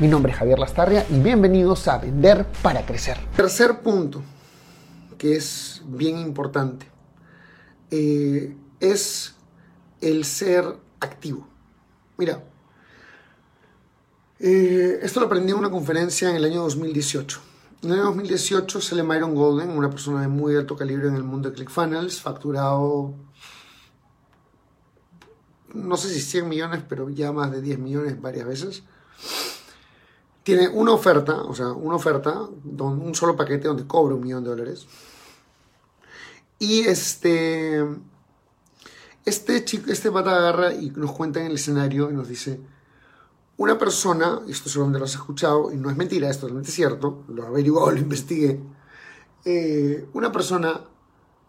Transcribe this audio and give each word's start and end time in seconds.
Mi 0.00 0.06
nombre 0.06 0.30
es 0.30 0.38
Javier 0.38 0.60
Lastarria 0.60 1.04
y 1.10 1.18
bienvenidos 1.18 1.88
a 1.88 1.98
Vender 1.98 2.46
para 2.62 2.86
Crecer. 2.86 3.18
Tercer 3.34 3.80
punto, 3.80 4.22
que 5.18 5.34
es 5.34 5.82
bien 5.88 6.18
importante, 6.18 6.86
eh, 7.90 8.54
es 8.78 9.34
el 10.00 10.24
ser 10.24 10.66
activo. 11.00 11.48
Mira, 12.16 12.44
eh, 14.38 15.00
esto 15.02 15.18
lo 15.18 15.26
aprendí 15.26 15.50
en 15.50 15.58
una 15.58 15.70
conferencia 15.70 16.30
en 16.30 16.36
el 16.36 16.44
año 16.44 16.62
2018. 16.62 17.40
En 17.82 17.90
el 17.90 17.96
año 17.96 18.04
2018 18.04 18.80
sale 18.80 19.02
Myron 19.02 19.34
Golden, 19.34 19.70
una 19.70 19.90
persona 19.90 20.20
de 20.20 20.28
muy 20.28 20.54
alto 20.54 20.76
calibre 20.76 21.08
en 21.08 21.16
el 21.16 21.24
mundo 21.24 21.50
de 21.50 21.56
ClickFunnels, 21.56 22.20
facturado 22.20 23.14
no 25.74 25.96
sé 25.96 26.08
si 26.08 26.20
100 26.20 26.48
millones, 26.48 26.84
pero 26.88 27.10
ya 27.10 27.32
más 27.32 27.50
de 27.50 27.60
10 27.60 27.80
millones 27.80 28.20
varias 28.20 28.46
veces 28.46 28.84
tiene 30.48 30.66
una 30.66 30.92
oferta, 30.92 31.42
o 31.42 31.54
sea, 31.54 31.72
una 31.72 31.96
oferta, 31.96 32.40
un 32.40 33.14
solo 33.14 33.36
paquete 33.36 33.68
donde 33.68 33.86
cobra 33.86 34.14
un 34.14 34.22
millón 34.22 34.44
de 34.44 34.48
dólares. 34.48 34.86
Y 36.58 36.86
este, 36.86 37.84
este 39.26 39.62
chico, 39.66 39.92
este 39.92 40.10
pata 40.10 40.34
agarra 40.34 40.72
y 40.72 40.88
nos 40.88 41.12
cuenta 41.12 41.38
en 41.40 41.48
el 41.48 41.56
escenario 41.56 42.10
y 42.10 42.14
nos 42.14 42.28
dice, 42.28 42.60
una 43.58 43.76
persona, 43.76 44.40
esto 44.48 44.70
seguramente 44.70 45.00
lo 45.00 45.04
has 45.04 45.16
escuchado, 45.16 45.70
y 45.70 45.76
no 45.76 45.90
es 45.90 45.98
mentira, 45.98 46.30
es 46.30 46.40
totalmente 46.40 46.70
cierto, 46.70 47.24
lo 47.28 47.46
averiguado, 47.46 47.90
lo 47.90 47.98
investigué, 47.98 48.58
eh, 49.44 50.08
una 50.14 50.32
persona, 50.32 50.80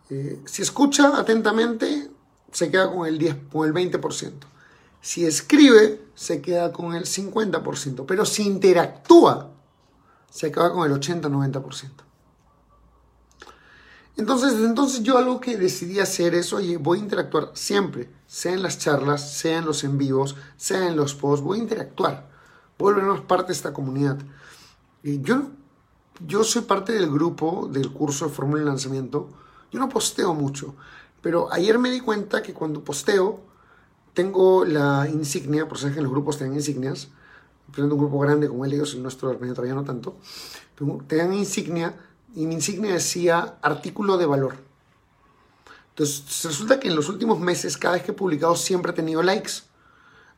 eh, 0.09 0.41
si 0.43 0.61
escucha 0.61 1.17
atentamente, 1.17 2.11
se 2.52 2.69
queda 2.69 2.91
con 2.91 3.07
el, 3.07 3.17
10, 3.17 3.37
con 3.49 3.65
el 3.65 3.73
20%. 3.73 4.33
Si 5.02 5.25
escribe, 5.25 6.05
se 6.16 6.42
queda 6.42 6.73
con 6.73 6.94
el 6.94 7.05
50%, 7.05 8.05
pero 8.05 8.25
si 8.25 8.45
interactúa, 8.45 9.52
se 10.30 10.47
acaba 10.47 10.72
con 10.73 10.89
el 10.89 10.97
80-90%. 10.97 11.89
Entonces, 14.20 14.53
entonces 14.55 15.02
yo 15.02 15.17
algo 15.17 15.39
que 15.39 15.55
decidí 15.55 16.02
hacer 16.02 16.36
es, 16.36 16.52
oye, 16.52 16.75
voy 16.75 17.00
a 17.00 17.03
interactuar 17.03 17.52
siempre, 17.53 18.09
sea 18.27 18.52
en 18.52 18.61
las 18.61 18.77
charlas, 18.77 19.31
sea 19.31 19.59
en 19.59 19.66
los 19.66 19.86
en 19.86 19.97
vivos, 19.97 20.36
sea 20.58 20.88
en 20.88 20.97
los 20.97 21.16
posts, 21.16 21.42
voy 21.42 21.58
a 21.59 21.61
interactuar, 21.61 22.30
voy 22.77 22.92
a 22.92 22.95
volvernos 22.95 23.22
parte 23.22 23.47
de 23.47 23.53
esta 23.53 23.72
comunidad. 23.72 24.17
Y 25.03 25.22
yo, 25.22 25.52
yo 26.27 26.44
soy 26.44 26.64
parte 26.64 26.92
del 26.92 27.09
grupo 27.09 27.70
del 27.72 27.94
curso 27.94 28.25
de 28.25 28.33
Fórmula 28.33 28.59
de 28.59 28.66
Lanzamiento, 28.66 29.30
yo 29.72 29.80
no 29.80 29.88
posteo 29.88 30.33
mucho, 30.33 30.75
pero 31.22 31.52
ayer 31.53 31.80
me 31.80 31.89
di 31.89 32.02
cuenta 32.02 32.44
que 32.44 32.53
cuando 32.53 32.83
posteo, 32.83 33.39
tengo 34.13 34.65
la 34.65 35.07
insignia, 35.09 35.67
por 35.67 35.77
ser 35.77 35.93
que 35.93 36.02
los 36.02 36.11
grupos 36.11 36.38
tienen 36.38 36.55
insignias, 36.55 37.09
un 37.77 37.89
grupo 37.89 38.19
grande 38.19 38.47
como 38.47 38.65
el 38.65 38.73
ellos, 38.73 38.93
el 38.93 39.03
nuestro 39.03 39.35
todavía 39.35 39.73
no 39.73 39.83
tanto, 39.83 40.17
tengan 41.07 41.33
insignia 41.33 41.95
y 42.35 42.45
mi 42.45 42.55
insignia 42.55 42.93
decía 42.93 43.57
artículo 43.61 44.17
de 44.17 44.25
valor. 44.25 44.55
Entonces 45.89 46.43
resulta 46.43 46.80
que 46.80 46.87
en 46.87 46.95
los 46.95 47.09
últimos 47.09 47.39
meses, 47.39 47.77
cada 47.77 47.95
vez 47.95 48.03
que 48.03 48.11
he 48.11 48.13
publicado, 48.13 48.55
siempre 48.55 48.91
he 48.91 48.95
tenido 48.95 49.21
likes. 49.21 49.64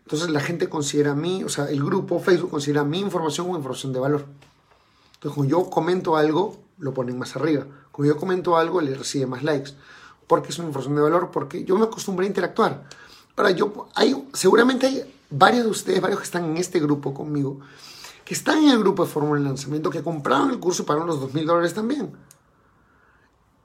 Entonces 0.04 0.30
la 0.30 0.40
gente 0.40 0.70
considera 0.70 1.12
a 1.12 1.16
mí, 1.16 1.44
o 1.44 1.50
sea, 1.50 1.70
el 1.70 1.84
grupo 1.84 2.20
Facebook 2.20 2.50
considera 2.50 2.84
mi 2.84 3.00
información 3.00 3.46
como 3.46 3.58
información 3.58 3.94
de 3.94 4.00
valor. 4.00 4.26
Entonces 5.14 5.36
cuando 5.36 5.52
yo 5.52 5.70
comento 5.70 6.18
algo, 6.18 6.58
lo 6.80 6.94
ponen 6.94 7.18
más 7.18 7.36
arriba. 7.36 7.66
Cuando 7.92 8.14
yo 8.14 8.20
comento 8.20 8.58
algo, 8.58 8.82
le 8.82 8.96
recibe 8.96 9.28
más 9.28 9.44
likes. 9.44 9.72
Porque 10.28 10.50
es 10.50 10.58
una 10.58 10.70
información 10.70 10.96
de 10.96 11.02
valor, 11.02 11.30
porque 11.32 11.64
yo 11.64 11.78
me 11.78 11.86
acostumbré 11.86 12.26
a 12.26 12.30
interactuar. 12.30 12.84
Ahora, 13.36 13.52
yo, 13.52 13.88
hay, 13.96 14.28
seguramente 14.34 14.88
hay 14.88 15.16
varios 15.30 15.64
de 15.64 15.70
ustedes, 15.70 16.02
varios 16.02 16.20
que 16.20 16.26
están 16.26 16.46
en 16.46 16.58
este 16.58 16.80
grupo 16.80 17.14
conmigo, 17.14 17.60
que 18.26 18.34
están 18.34 18.60
en 18.64 18.70
el 18.70 18.80
grupo 18.80 19.06
de 19.06 19.12
Fórmula 19.12 19.40
de 19.40 19.46
Lanzamiento, 19.46 19.90
que 19.90 20.04
compraron 20.04 20.52
el 20.52 20.60
curso 20.60 20.84
y 20.84 20.86
pagaron 20.86 21.08
los 21.08 21.20
dos 21.20 21.34
mil 21.34 21.46
dólares 21.46 21.74
también. 21.74 22.12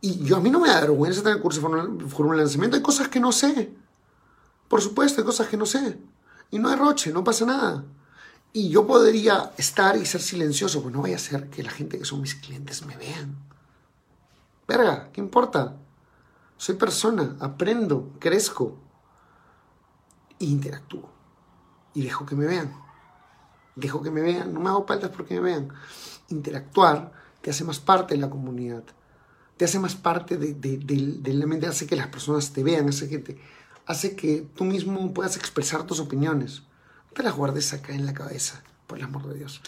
Y 0.00 0.24
yo 0.24 0.36
a 0.36 0.40
mí 0.40 0.50
no 0.50 0.60
me 0.60 0.68
da 0.68 0.80
vergüenza 0.80 1.22
tener 1.22 1.36
el 1.36 1.42
curso 1.42 1.60
de 1.60 2.08
Fórmula 2.08 2.36
de 2.36 2.44
Lanzamiento. 2.44 2.76
Hay 2.76 2.82
cosas 2.82 3.08
que 3.08 3.18
no 3.18 3.32
sé. 3.32 3.74
Por 4.68 4.80
supuesto, 4.80 5.20
hay 5.20 5.26
cosas 5.26 5.48
que 5.48 5.56
no 5.56 5.66
sé. 5.66 5.98
Y 6.50 6.58
no 6.58 6.68
hay 6.68 6.76
roche, 6.76 7.12
no 7.12 7.24
pasa 7.24 7.44
nada. 7.44 7.84
Y 8.52 8.68
yo 8.68 8.86
podría 8.86 9.52
estar 9.56 9.96
y 9.96 10.06
ser 10.06 10.22
silencioso, 10.22 10.82
pues 10.82 10.94
no 10.94 11.02
vaya 11.02 11.16
a 11.16 11.18
ser 11.20 11.50
que 11.50 11.62
la 11.62 11.70
gente 11.70 11.98
que 11.98 12.04
son 12.04 12.20
mis 12.20 12.34
clientes 12.34 12.86
me 12.86 12.96
vean. 12.96 13.36
Verga, 14.66 15.10
¿qué 15.12 15.20
importa? 15.20 15.76
Soy 16.56 16.76
persona, 16.76 17.36
aprendo, 17.40 18.12
crezco 18.18 18.78
interactúo. 20.38 21.08
Y 21.94 22.02
dejo 22.02 22.26
que 22.26 22.34
me 22.34 22.46
vean. 22.46 22.72
Dejo 23.74 24.02
que 24.02 24.10
me 24.10 24.20
vean. 24.20 24.52
No 24.52 24.60
me 24.60 24.68
hago 24.68 24.86
paltas 24.86 25.10
porque 25.10 25.34
me 25.34 25.40
vean. 25.40 25.68
Interactuar 26.28 27.12
te 27.40 27.50
hace 27.50 27.64
más 27.64 27.78
parte 27.78 28.14
de 28.14 28.20
la 28.20 28.30
comunidad. 28.30 28.84
Te 29.56 29.64
hace 29.64 29.78
más 29.78 29.94
parte 29.94 30.36
de, 30.36 30.54
de, 30.54 31.46
mente. 31.46 31.66
Hace 31.66 31.86
que 31.86 31.96
las 31.96 32.08
personas 32.08 32.52
te 32.52 32.62
vean. 32.62 32.88
Hace 32.88 33.08
que, 33.08 33.18
te, 33.18 33.40
hace 33.86 34.14
que 34.14 34.46
tú 34.54 34.64
mismo 34.64 35.14
puedas 35.14 35.36
expresar 35.36 35.84
tus 35.86 36.00
opiniones. 36.00 36.62
Te 37.14 37.22
las 37.22 37.34
guardes 37.34 37.72
acá 37.72 37.94
en 37.94 38.04
la 38.04 38.12
cabeza. 38.12 38.62
Por 38.86 38.98
el 38.98 39.04
amor 39.04 39.26
de 39.28 39.38
Dios. 39.38 39.62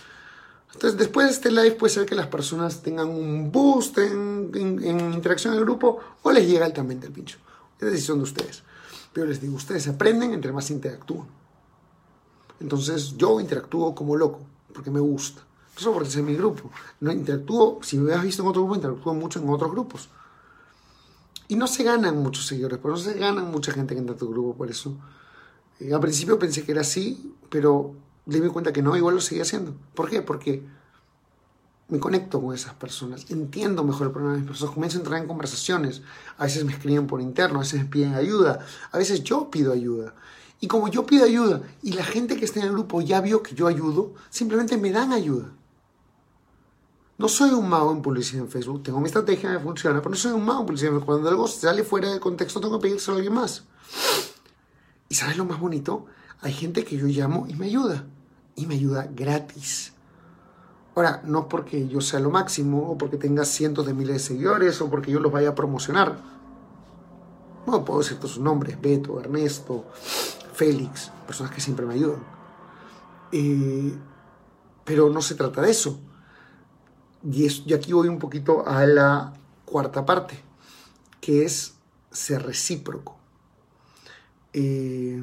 Entonces, 0.74 0.98
después 0.98 1.26
de 1.28 1.32
este 1.32 1.50
live 1.50 1.72
puede 1.72 1.94
ser 1.94 2.04
que 2.04 2.14
las 2.14 2.26
personas 2.26 2.82
tengan 2.82 3.08
un 3.08 3.50
boost 3.50 3.96
en, 3.98 4.50
en 4.54 5.14
interacción 5.14 5.54
en 5.54 5.60
el 5.60 5.64
grupo 5.64 5.98
o 6.22 6.30
les 6.30 6.46
llega 6.46 6.66
altamente 6.66 7.06
el 7.06 7.12
pincho. 7.12 7.38
Es 7.80 7.90
decisión 7.90 8.18
de 8.18 8.24
ustedes. 8.24 8.62
Pero 9.12 9.26
les 9.26 9.40
digo, 9.40 9.56
ustedes 9.56 9.88
aprenden 9.88 10.32
entre 10.32 10.52
más 10.52 10.70
interactúan. 10.70 11.26
Entonces 12.60 13.16
yo 13.16 13.40
interactúo 13.40 13.94
como 13.94 14.16
loco, 14.16 14.40
porque 14.72 14.90
me 14.90 15.00
gusta. 15.00 15.42
Solo 15.76 15.94
porque 15.94 16.08
es 16.08 16.16
mi 16.16 16.34
grupo. 16.34 16.70
No 17.00 17.12
interactúo, 17.12 17.78
si 17.82 17.98
me 17.98 18.12
has 18.12 18.22
visto 18.22 18.42
en 18.42 18.48
otro 18.48 18.62
grupo, 18.62 18.76
interactúo 18.76 19.14
mucho 19.14 19.38
en 19.38 19.48
otros 19.48 19.70
grupos. 19.70 20.08
Y 21.46 21.56
no 21.56 21.66
se 21.66 21.84
ganan 21.84 22.22
muchos 22.22 22.46
seguidores, 22.46 22.78
pero 22.82 22.94
no 22.94 23.00
se 23.00 23.14
ganan 23.14 23.50
mucha 23.50 23.72
gente 23.72 23.94
que 23.94 24.00
entra 24.00 24.14
a 24.14 24.18
tu 24.18 24.28
grupo 24.28 24.56
por 24.56 24.70
eso. 24.70 24.96
Eh, 25.80 25.94
al 25.94 26.00
principio 26.00 26.38
pensé 26.38 26.64
que 26.64 26.72
era 26.72 26.80
así, 26.80 27.34
pero 27.48 27.94
di 28.26 28.40
cuenta 28.48 28.72
que 28.72 28.82
no, 28.82 28.96
igual 28.96 29.14
lo 29.14 29.20
seguía 29.20 29.42
haciendo. 29.42 29.74
¿Por 29.94 30.10
qué? 30.10 30.20
Porque 30.20 30.62
me 31.88 31.98
conecto 31.98 32.40
con 32.40 32.54
esas 32.54 32.74
personas, 32.74 33.30
entiendo 33.30 33.82
mejor 33.82 34.08
el 34.08 34.12
problema 34.12 34.34
de 34.34 34.40
las 34.40 34.48
personas, 34.48 34.74
comienzo 34.74 34.98
a 34.98 35.00
entrar 35.00 35.20
en 35.22 35.26
conversaciones, 35.26 36.02
a 36.36 36.44
veces 36.44 36.64
me 36.64 36.72
escriben 36.72 37.06
por 37.06 37.20
interno, 37.20 37.56
a 37.56 37.62
veces 37.62 37.80
me 37.80 37.86
piden 37.86 38.14
ayuda, 38.14 38.60
a 38.92 38.98
veces 38.98 39.22
yo 39.22 39.50
pido 39.50 39.72
ayuda. 39.72 40.14
Y 40.60 40.66
como 40.66 40.88
yo 40.88 41.06
pido 41.06 41.24
ayuda 41.24 41.62
y 41.82 41.92
la 41.92 42.04
gente 42.04 42.36
que 42.36 42.44
está 42.44 42.60
en 42.60 42.66
el 42.66 42.72
grupo 42.72 43.00
ya 43.00 43.20
vio 43.20 43.42
que 43.42 43.54
yo 43.54 43.66
ayudo, 43.68 44.14
simplemente 44.28 44.76
me 44.76 44.90
dan 44.90 45.12
ayuda. 45.12 45.52
No 47.16 47.28
soy 47.28 47.50
un 47.50 47.68
mago 47.68 47.90
en 47.90 48.02
publicidad 48.02 48.44
en 48.44 48.50
Facebook, 48.50 48.82
tengo 48.82 49.00
mi 49.00 49.06
estrategia, 49.06 49.50
me 49.50 49.58
funciona, 49.58 49.98
pero 49.98 50.10
no 50.10 50.16
soy 50.16 50.32
un 50.32 50.44
mago 50.44 50.60
en 50.60 50.66
publicidad. 50.66 50.92
Cuando 51.00 51.28
algo 51.28 51.48
sale 51.48 51.84
fuera 51.84 52.12
de 52.12 52.20
contexto, 52.20 52.60
tengo 52.60 52.78
que 52.78 52.88
pedírselo 52.88 53.14
a 53.14 53.16
alguien 53.16 53.34
más. 53.34 53.64
¿Y 55.08 55.14
sabes 55.14 55.36
lo 55.36 55.44
más 55.44 55.58
bonito? 55.58 56.06
Hay 56.40 56.52
gente 56.52 56.84
que 56.84 56.96
yo 56.96 57.06
llamo 57.06 57.46
y 57.48 57.54
me 57.54 57.66
ayuda. 57.66 58.04
Y 58.54 58.66
me 58.66 58.74
ayuda 58.74 59.08
gratis. 59.12 59.92
Ahora, 60.98 61.22
no 61.24 61.48
porque 61.48 61.86
yo 61.86 62.00
sea 62.00 62.18
lo 62.18 62.28
máximo, 62.28 62.90
o 62.90 62.98
porque 62.98 63.18
tenga 63.18 63.44
cientos 63.44 63.86
de 63.86 63.94
miles 63.94 64.14
de 64.14 64.18
seguidores, 64.18 64.80
o 64.80 64.90
porque 64.90 65.12
yo 65.12 65.20
los 65.20 65.30
vaya 65.30 65.50
a 65.50 65.54
promocionar. 65.54 66.18
No 67.68 67.84
puedo 67.84 68.00
decir 68.00 68.16
todos 68.16 68.32
sus 68.32 68.42
nombres, 68.42 68.80
Beto, 68.80 69.20
Ernesto, 69.20 69.84
Félix, 70.54 71.12
personas 71.24 71.52
que 71.52 71.60
siempre 71.60 71.86
me 71.86 71.94
ayudan. 71.94 72.18
Eh, 73.30 73.96
pero 74.82 75.08
no 75.08 75.22
se 75.22 75.36
trata 75.36 75.62
de 75.62 75.70
eso. 75.70 76.00
Y, 77.22 77.46
aquí 77.72 77.92
voy 77.92 78.08
un 78.08 78.18
poquito 78.18 78.66
a 78.66 78.84
la 78.84 79.34
cuarta 79.66 80.04
parte, 80.04 80.42
que 81.20 81.44
es 81.44 81.74
ser 82.10 82.42
recíproco. 82.44 83.16
Eh, 84.52 85.22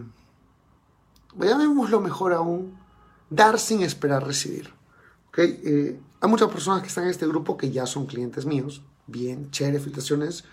lo 1.37 1.99
mejor 1.99 2.31
aún, 2.31 2.79
dar 3.29 3.59
sin 3.59 3.81
esperar 3.81 4.25
recibir. 4.25 4.74
Eh, 5.37 5.99
hay 6.21 6.29
muchas 6.29 6.49
personas 6.49 6.81
que 6.81 6.87
están 6.87 7.05
en 7.05 7.09
este 7.09 7.27
grupo 7.27 7.57
que 7.57 7.71
ya 7.71 7.85
son 7.85 8.05
clientes 8.05 8.45
míos. 8.45 8.81
Bien, 9.07 9.51
chévere, 9.51 9.79
filtraciones, 9.79 10.45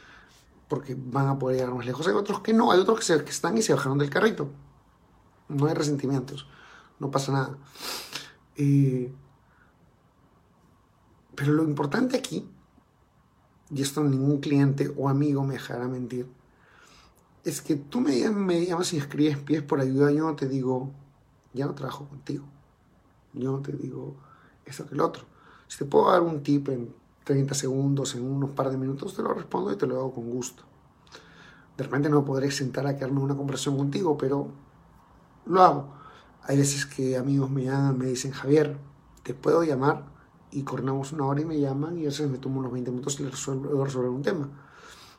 porque 0.69 0.97
van 0.99 1.29
a 1.29 1.39
poder 1.39 1.59
llegar 1.59 1.75
más 1.75 1.87
lejos. 1.87 2.07
Hay 2.07 2.15
otros 2.15 2.41
que 2.41 2.53
no, 2.53 2.73
hay 2.73 2.81
otros 2.81 3.07
que, 3.07 3.31
están 3.31 3.57
y 3.57 3.63
se 3.63 3.73
bajaron 3.73 3.99
del 3.99 4.11
carrito. 4.11 4.51
No 5.49 5.67
hay 5.67 5.75
resentimientos, 5.75 6.47
no 6.99 7.11
pasa 7.11 7.33
nada. 7.33 7.59
Eh, 8.57 9.13
pero 11.35 11.53
lo 11.53 11.63
importante 11.63 12.17
aquí 12.17 12.49
y 13.75 13.83
esto 13.83 14.05
ningún 14.05 14.39
cliente 14.41 14.93
o 14.97 15.09
amigo 15.09 15.43
me 15.45 15.55
dejará 15.55 15.89
mentir, 15.89 16.29
es 17.45 17.61
que 17.61 17.75
tú 17.77 18.01
me, 18.01 18.29
me 18.31 18.67
llamas 18.67 18.93
y 18.93 18.99
escribes 18.99 19.39
pies 19.39 19.63
por 19.63 19.81
ayuda, 19.81 20.13
yo 20.13 20.25
no 20.25 20.37
te 20.37 20.47
digo, 20.47 20.91
ya 21.55 21.67
no 21.67 21.75
trabajo 21.75 22.07
contigo. 22.07 22.45
Yo 23.33 23.51
no 23.51 23.61
te 23.61 23.73
digo 23.73 24.17
eso 24.65 24.87
que 24.87 24.95
el 24.95 25.01
otro. 25.01 25.25
Si 25.69 25.79
te 25.79 25.85
puedo 25.85 26.11
dar 26.11 26.21
un 26.21 26.43
tip 26.43 26.69
en 26.69 26.95
30 27.25 27.55
segundos, 27.55 28.15
en 28.15 28.25
unos 28.25 28.51
par 28.51 28.71
de 28.71 28.77
minutos, 28.77 29.15
te 29.15 29.23
lo 29.23 29.33
respondo 29.33 29.73
y 29.73 29.77
te 29.77 29.87
lo 29.87 29.97
hago 29.97 30.15
con 30.15 30.31
gusto. 30.31 30.65
De 31.77 31.85
repente 31.85 32.11
no 32.11 32.25
podré 32.25 32.51
sentar 32.51 32.87
a 32.87 32.97
quedarme 32.97 33.21
una 33.21 33.37
conversación 33.37 33.77
contigo, 33.77 34.17
pero 34.19 34.49
lo 35.47 35.63
hago. 35.63 35.95
Hay 36.43 36.57
veces 36.57 36.87
que 36.87 37.17
amigos 37.17 37.51
me 37.51 37.65
llaman, 37.65 37.99
me 37.99 38.07
dicen, 38.07 38.33
Javier, 38.33 38.77
te 39.23 39.35
puedo 39.35 39.63
llamar 39.63 40.05
y 40.51 40.63
coordinamos 40.65 41.13
una 41.13 41.27
hora 41.27 41.41
y 41.41 41.45
me 41.45 41.59
llaman 41.59 41.97
y 41.97 42.03
a 42.03 42.07
veces 42.07 42.29
me 42.29 42.39
tomo 42.39 42.61
unos 42.61 42.73
20 42.73 42.91
minutos 42.91 43.19
y 43.21 43.23
les 43.23 43.33
resuelvo 43.33 43.85
resolver 43.85 44.11
un 44.11 44.23
tema. 44.23 44.49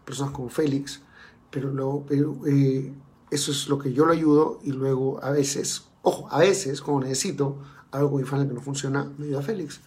Personas 0.06 0.34
como 0.34 0.50
Félix, 0.50 1.02
pero, 1.50 1.72
luego, 1.72 2.06
eh, 2.46 2.94
eso 3.32 3.52
es 3.52 3.68
lo 3.68 3.80
que 3.80 3.94
yo 3.94 4.06
lo 4.06 4.12
ayudo 4.12 4.60
y 4.64 4.72
luego 4.72 5.24
a 5.24 5.32
veces, 5.32 5.88
ojo, 6.02 6.28
a 6.30 6.40
veces, 6.40 6.82
como 6.82 7.00
necesito 7.00 7.58
algo 7.94 8.12
con 8.12 8.48
que 8.48 8.54
no 8.54 8.62
funciona, 8.62 9.10
me 9.18 9.28
ayuda 9.28 9.42
Félix. 9.42 9.80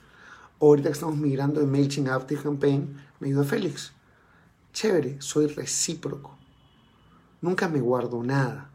O 0.58 0.68
ahorita 0.68 0.88
que 0.88 0.94
estamos 0.94 1.16
migrando 1.16 1.60
de 1.60 1.66
MailChimp 1.66 2.08
a 2.08 2.24
Campaign, 2.42 2.96
me 3.20 3.28
ayuda 3.28 3.44
Félix. 3.44 3.92
Chévere, 4.72 5.20
soy 5.20 5.48
recíproco. 5.48 6.36
Nunca 7.42 7.68
me 7.68 7.80
guardo 7.80 8.22
nada. 8.22 8.70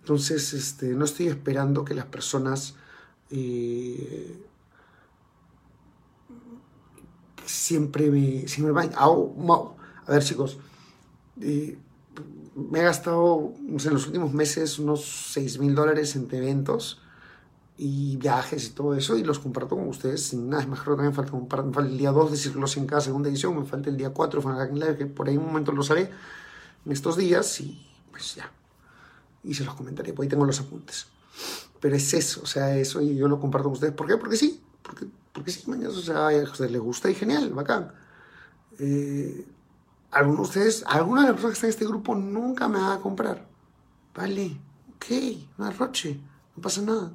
Entonces, 0.00 0.52
este, 0.52 0.88
no 0.94 1.04
estoy 1.04 1.28
esperando 1.28 1.84
que 1.84 1.94
las 1.94 2.06
personas 2.06 2.74
eh, 3.30 4.38
siempre 7.44 8.10
me, 8.10 8.46
siempre 8.48 8.72
vayan. 8.72 8.94
a 8.96 10.12
ver, 10.12 10.22
chicos, 10.22 10.58
eh, 11.40 11.78
me 12.54 12.80
he 12.80 12.82
gastado 12.82 13.54
en 13.58 13.92
los 13.92 14.06
últimos 14.06 14.32
meses 14.32 14.78
unos 14.78 15.04
6 15.32 15.58
mil 15.58 15.74
dólares 15.74 16.16
en 16.16 16.28
eventos 16.32 17.00
y 17.82 18.18
viajes 18.18 18.66
y 18.66 18.70
todo 18.72 18.94
eso 18.94 19.16
y 19.16 19.24
los 19.24 19.38
comparto 19.38 19.74
con 19.74 19.88
ustedes 19.88 20.26
sin 20.26 20.50
nada. 20.50 20.62
Es 20.62 20.68
mejor 20.68 20.96
también 20.96 21.14
falta, 21.14 21.32
me 21.32 21.46
falta 21.48 21.80
el 21.80 21.96
día 21.96 22.10
2 22.10 22.30
de 22.30 22.36
Círculos 22.36 22.76
en 22.76 22.86
cada 22.86 23.00
segunda 23.00 23.30
edición, 23.30 23.58
me 23.58 23.64
falta 23.64 23.88
el 23.88 23.96
día 23.96 24.10
4 24.10 24.42
de 24.42 24.72
Live, 24.74 24.96
que 24.98 25.06
por 25.06 25.28
ahí 25.28 25.38
un 25.38 25.46
momento 25.46 25.72
los 25.72 25.90
haré 25.90 26.10
en 26.84 26.92
estos 26.92 27.16
días 27.16 27.58
y 27.60 27.80
pues 28.10 28.34
ya. 28.34 28.52
Y 29.42 29.54
se 29.54 29.64
los 29.64 29.74
comentaré, 29.74 30.12
por 30.12 30.24
ahí 30.24 30.28
tengo 30.28 30.44
los 30.44 30.60
apuntes. 30.60 31.06
Pero 31.80 31.96
es 31.96 32.12
eso, 32.12 32.42
o 32.42 32.46
sea, 32.46 32.76
eso 32.76 33.00
y 33.00 33.16
yo 33.16 33.28
lo 33.28 33.40
comparto 33.40 33.68
con 33.68 33.72
ustedes. 33.72 33.94
¿Por 33.94 34.06
qué? 34.06 34.18
Porque 34.18 34.36
sí, 34.36 34.60
porque, 34.82 35.06
porque 35.32 35.50
sí, 35.50 35.62
mañana, 35.70 35.88
o 35.88 35.92
sea, 35.92 36.28
a 36.28 36.42
ustedes 36.42 36.70
les 36.70 36.82
gusta 36.82 37.10
y 37.10 37.14
genial, 37.14 37.48
bacán. 37.54 37.94
Eh, 38.78 39.46
algunos 40.10 40.36
de 40.36 40.42
ustedes, 40.42 40.84
alguna 40.86 41.22
de 41.22 41.28
las 41.28 41.36
personas 41.36 41.52
que 41.52 41.66
están 41.66 41.68
en 41.68 41.74
este 41.74 41.86
grupo 41.86 42.14
nunca 42.14 42.68
me 42.68 42.78
va 42.78 42.92
a 42.92 43.00
comprar. 43.00 43.48
Vale, 44.14 44.60
ok, 44.96 45.06
no 45.56 45.64
arroche, 45.64 46.20
no 46.54 46.62
pasa 46.62 46.82
nada. 46.82 47.10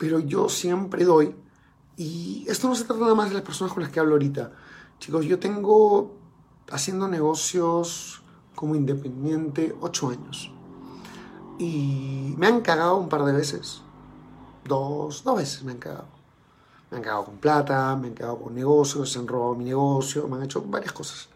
Pero 0.00 0.18
yo 0.18 0.48
siempre 0.48 1.04
doy, 1.04 1.36
y 1.96 2.44
esto 2.48 2.66
no 2.66 2.74
se 2.74 2.84
trata 2.84 3.02
nada 3.02 3.14
más 3.14 3.28
de 3.28 3.34
las 3.34 3.44
personas 3.44 3.72
con 3.72 3.82
las 3.82 3.92
que 3.92 4.00
hablo 4.00 4.14
ahorita. 4.14 4.50
Chicos, 4.98 5.26
yo 5.26 5.38
tengo 5.38 6.16
haciendo 6.72 7.06
negocios 7.06 8.22
como 8.56 8.74
independiente 8.74 9.76
ocho 9.80 10.08
años. 10.08 10.50
Y 11.58 12.34
me 12.38 12.46
han 12.48 12.62
cagado 12.62 12.96
un 12.96 13.10
par 13.10 13.24
de 13.24 13.32
veces. 13.32 13.82
Dos, 14.64 15.22
dos 15.22 15.36
veces 15.36 15.62
me 15.62 15.72
han 15.72 15.78
cagado 15.78 16.20
me 16.90 16.96
han 16.96 17.02
cagado 17.02 17.24
con 17.24 17.36
plata, 17.36 17.94
me 17.96 18.08
han 18.08 18.14
cagado 18.14 18.38
con 18.40 18.54
negocios, 18.54 19.12
se 19.12 19.18
han 19.18 19.28
robado 19.28 19.54
mi 19.54 19.64
negocio, 19.64 20.26
me 20.26 20.36
han 20.36 20.42
hecho 20.42 20.62
varias 20.62 20.92
cosas. 20.92 21.28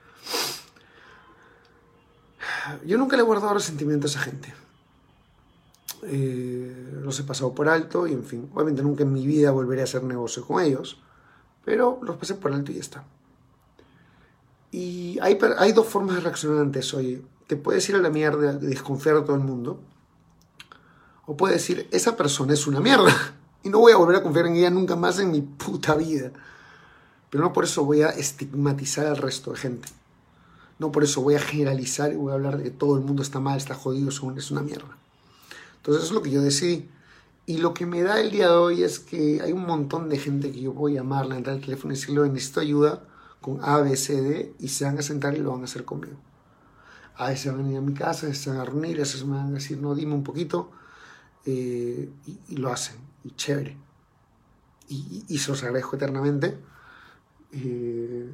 Yo 2.85 2.99
nunca 2.99 3.17
le 3.17 3.23
he 3.23 3.27
guardado 3.27 3.55
resentimiento 3.55 4.07
a 4.07 4.11
esa 4.11 4.21
gente. 4.21 4.53
Eh, 6.07 7.01
los 7.03 7.19
he 7.19 7.25
pasado 7.25 7.55
por 7.55 7.69
alto 7.69 8.07
y, 8.07 8.13
en 8.13 8.25
fin, 8.25 8.51
obviamente 8.55 8.83
nunca 8.83 9.05
en 9.05 9.13
mi 9.13 9.27
vida 9.27 9.51
volveré 9.51 9.81
a 9.81 9.85
hacer 9.85 10.03
negocio 10.03 10.47
con 10.47 10.63
ellos, 10.63 11.01
pero 11.65 11.99
los 12.03 12.17
pasé 12.17 12.35
por 12.35 12.53
alto 12.53 12.73
y 12.73 12.75
ya 12.75 12.81
está. 12.81 13.05
Y 14.71 15.19
hay, 15.23 15.39
hay 15.59 15.73
dos 15.73 15.87
formas 15.87 16.17
de 16.17 16.23
reaccionar 16.23 16.59
ante 16.59 16.81
eso. 16.81 16.99
Oye, 16.99 17.23
te 17.47 17.57
puedes 17.57 17.89
ir 17.89 17.97
a 17.97 17.99
la 17.99 18.11
mierda 18.11 18.55
de 18.55 18.67
desconfiar 18.69 19.17
a 19.17 19.25
todo 19.25 19.37
el 19.37 19.43
mundo, 19.43 19.81
o 21.27 21.37
puedes 21.37 21.57
decir, 21.57 21.89
esa 21.91 22.17
persona 22.17 22.53
es 22.53 22.67
una 22.67 22.81
mierda 22.81 23.15
y 23.63 23.71
no 23.71 23.79
voy 23.79 23.93
a 23.93 23.97
volver 23.97 24.17
a 24.17 24.23
confiar 24.23 24.47
en 24.47 24.57
ella 24.57 24.71
nunca 24.71 24.97
más 24.97 25.19
en 25.19 25.31
mi 25.31 25.41
puta 25.41 25.95
vida. 25.95 26.33
Pero 27.31 27.43
no 27.43 27.53
por 27.53 27.65
eso 27.65 27.85
voy 27.85 28.03
a 28.03 28.11
estigmatizar 28.11 29.07
al 29.07 29.17
resto 29.17 29.53
de 29.53 29.59
gente. 29.59 29.89
No 30.79 30.93
por 30.93 31.03
eso 31.03 31.23
voy 31.23 31.37
a 31.37 31.41
generalizar 31.41 32.13
y 32.13 32.17
voy 32.17 32.33
a 32.33 32.35
hablar 32.35 32.59
de 32.59 32.65
que 32.65 32.71
todo 32.71 32.97
el 32.97 33.05
mundo 33.05 33.23
está 33.23 33.41
mal, 33.41 33.57
está 33.57 33.75
jodido, 33.75 34.11
es 34.11 34.51
una 34.51 34.63
mierda. 34.63 34.99
Entonces 35.85 36.05
es 36.05 36.13
lo 36.13 36.23
que 36.23 36.31
yo 36.31 36.41
decidí. 36.41 36.89
Y 37.45 37.59
lo 37.59 37.75
que 37.75 37.85
me 37.85 38.03
da 38.03 38.19
el 38.19 38.31
día 38.31 38.49
de 38.49 38.55
hoy 38.55 38.83
es 38.83 38.99
que 38.99 39.43
hay 39.43 39.53
un 39.53 39.67
montón 39.67 40.09
de 40.09 40.19
gente 40.19 40.51
que 40.51 40.63
yo 40.63 40.87
a 40.87 40.91
llamarla, 40.91 41.37
entrar 41.37 41.57
al 41.57 41.63
teléfono 41.63 41.93
y 41.93 41.97
decirle, 41.97 42.27
necesito 42.31 42.61
ayuda 42.61 43.05
con 43.43 43.63
A, 43.63 43.81
B, 43.81 43.95
C, 43.95 44.23
D, 44.23 44.55
y 44.59 44.69
se 44.69 44.87
van 44.87 44.99
a 44.99 45.03
sentar 45.03 45.35
y 45.35 45.41
lo 45.41 45.53
van 45.53 45.61
a 45.61 45.65
hacer 45.65 45.85
conmigo. 45.85 46.17
A 47.17 47.29
veces 47.29 47.53
van 47.53 47.61
a 47.61 47.63
venir 47.65 47.77
a 47.77 47.83
mi 47.83 47.93
casa, 47.93 48.29
a 48.29 48.51
van 48.51 48.61
a 48.61 48.65
reunir, 48.65 48.97
a 48.97 49.01
veces 49.01 49.27
me 49.27 49.37
van 49.37 49.49
a 49.49 49.53
decir, 49.53 49.77
no, 49.77 49.95
dime 49.95 50.15
un 50.15 50.25
poquito, 50.25 50.71
eh, 51.45 52.11
y, 52.49 52.57
lo 52.57 52.73
hacen 52.73 52.97
y 53.23 53.33
chévere. 53.33 53.77
Y, 54.89 55.37
se 55.37 55.51
los 55.51 55.63
agradezco 55.65 55.97
eternamente. 55.97 56.57
Eh, 57.53 58.33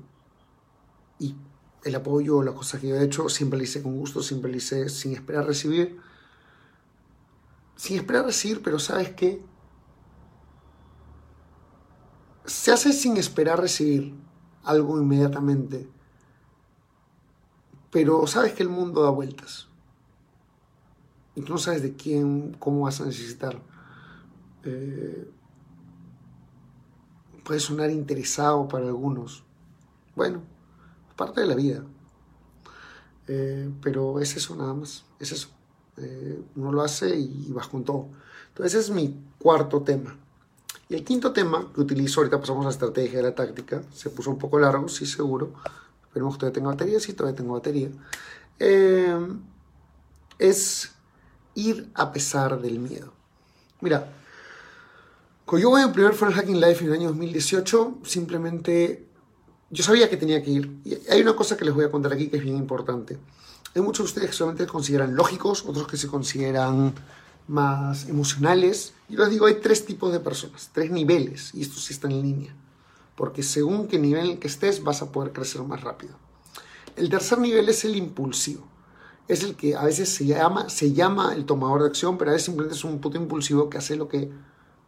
y 1.19 1.35
el 1.83 1.95
apoyo, 1.97 2.45
la 2.45 2.53
cosa 2.53 2.79
que 2.79 2.87
yo 2.87 2.95
he 2.95 3.03
hecho, 3.03 3.29
siempre 3.29 3.59
lo 3.59 3.65
hice 3.65 3.83
con 3.83 3.97
gusto, 3.97 4.23
siempre 4.23 4.53
lo 4.53 4.57
hice 4.57 4.89
sin 4.89 5.15
esperar 5.15 5.47
recibir. 5.47 5.99
Sin 7.81 7.97
esperar 7.97 8.27
recibir, 8.27 8.61
pero 8.63 8.79
¿sabes 8.79 9.09
qué? 9.15 9.43
Se 12.45 12.73
hace 12.73 12.93
sin 12.93 13.17
esperar 13.17 13.59
recibir 13.59 14.15
algo 14.65 15.01
inmediatamente. 15.01 15.89
Pero 17.91 18.27
sabes 18.27 18.53
que 18.53 18.63
el 18.63 18.69
mundo 18.69 19.03
da 19.03 19.09
vueltas. 19.09 19.69
Y 21.35 21.41
tú 21.41 21.55
no 21.55 21.59
sabes 21.59 21.81
de 21.81 21.97
quién, 21.97 22.55
cómo 22.59 22.83
vas 22.83 23.01
a 23.01 23.07
necesitar. 23.07 23.59
Eh, 24.65 25.33
puede 27.43 27.61
sonar 27.61 27.89
interesado 27.89 28.69
para 28.69 28.89
algunos. 28.89 29.43
Bueno, 30.15 30.43
es 31.09 31.15
parte 31.15 31.41
de 31.41 31.47
la 31.47 31.55
vida. 31.55 31.83
Eh, 33.27 33.73
pero 33.81 34.21
es 34.21 34.37
eso 34.37 34.55
nada 34.55 34.75
más, 34.75 35.07
es 35.19 35.33
eso. 35.33 35.60
Eh, 36.01 36.43
uno 36.57 36.73
lo 36.73 36.83
hace 36.83 37.15
y 37.17 37.51
vas 37.53 37.69
con 37.69 37.85
todo. 37.85 38.09
Entonces 38.49 38.75
ese 38.75 38.91
es 38.91 38.97
mi 38.97 39.15
cuarto 39.39 39.83
tema. 39.83 40.17
Y 40.89 40.95
el 40.95 41.05
quinto 41.05 41.33
tema 41.33 41.71
que 41.73 41.81
utilizo, 41.81 42.21
ahorita 42.21 42.41
pasamos 42.41 42.63
a 42.63 42.69
la 42.69 42.73
estrategia 42.73 43.19
de 43.19 43.23
la 43.25 43.35
táctica, 43.35 43.83
se 43.95 44.11
puso 44.11 44.31
un 44.31 44.39
poco 44.39 44.59
largo, 44.59 44.89
sí 44.89 45.07
seguro, 45.07 45.53
esperemos 46.03 46.35
que 46.35 46.41
todavía 46.41 46.55
tenga 46.55 46.69
batería, 46.71 46.99
sí 46.99 47.13
todavía 47.13 47.37
tengo 47.37 47.53
batería, 47.53 47.91
es 50.39 50.91
ir 51.55 51.91
a 51.95 52.13
pesar 52.13 52.61
del 52.61 52.81
miedo. 52.81 53.13
Mira, 53.81 54.13
cuando 55.45 55.63
yo 55.63 55.71
voy 55.71 55.83
a 55.83 55.93
primer 55.93 56.15
Funnel 56.15 56.35
Hacking 56.35 56.61
Live 56.61 56.79
en 56.81 56.87
el 56.87 56.93
año 56.93 57.09
2018, 57.09 57.99
simplemente 58.05 59.07
yo 59.71 59.85
sabía 59.85 60.11
que 60.11 60.17
tenía 60.17 60.43
que 60.43 60.51
ir. 60.51 60.83
Hay 61.11 61.21
una 61.21 61.35
cosa 61.35 61.57
que 61.57 61.65
les 61.65 61.73
voy 61.73 61.85
a 61.85 61.91
contar 61.91 62.13
aquí 62.13 62.29
que 62.29 62.37
es 62.39 62.43
bien 62.43 62.57
importante. 62.57 63.19
Hay 63.75 63.83
muchos 63.83 63.99
de 63.99 64.09
ustedes 64.09 64.31
que 64.31 64.37
solamente 64.37 64.65
se 64.65 64.71
consideran 64.71 65.15
lógicos, 65.15 65.65
otros 65.65 65.87
que 65.87 65.97
se 65.97 66.09
consideran 66.09 66.93
más 67.47 68.09
emocionales. 68.09 68.95
Y 69.09 69.17
les 69.17 69.31
digo, 69.31 69.47
hay 69.47 69.61
tres 69.61 69.87
tipos 69.87 70.13
de 70.13 70.19
personas, 70.19 70.71
tres 70.73 70.91
niveles, 70.91 71.55
y 71.55 71.63
esto 71.63 71.79
sí 71.79 71.93
está 71.93 72.09
en 72.09 72.23
línea. 72.23 72.55
Porque 73.15 73.43
según 73.43 73.87
qué 73.87 73.99
nivel 73.99 74.41
que 74.41 74.49
estés, 74.49 74.83
vas 74.83 75.03
a 75.03 75.13
poder 75.13 75.33
crecer 75.33 75.63
más 75.63 75.83
rápido. 75.83 76.15
El 76.97 77.09
tercer 77.09 77.39
nivel 77.39 77.69
es 77.69 77.85
el 77.85 77.95
impulsivo. 77.95 78.67
Es 79.29 79.45
el 79.45 79.55
que 79.55 79.77
a 79.77 79.85
veces 79.85 80.09
se 80.09 80.27
llama, 80.27 80.69
se 80.69 80.93
llama 80.93 81.33
el 81.35 81.45
tomador 81.45 81.83
de 81.83 81.87
acción, 81.87 82.19
pero 82.19 82.33
a 82.33 82.35
veces 82.35 82.47
simplemente 82.47 82.77
es 82.77 82.85
un 82.85 83.01
puto 83.01 83.17
impulsivo 83.17 83.71
que 83.71 83.79
hace 83.79 83.95
lo 83.95 84.09
que 84.09 84.31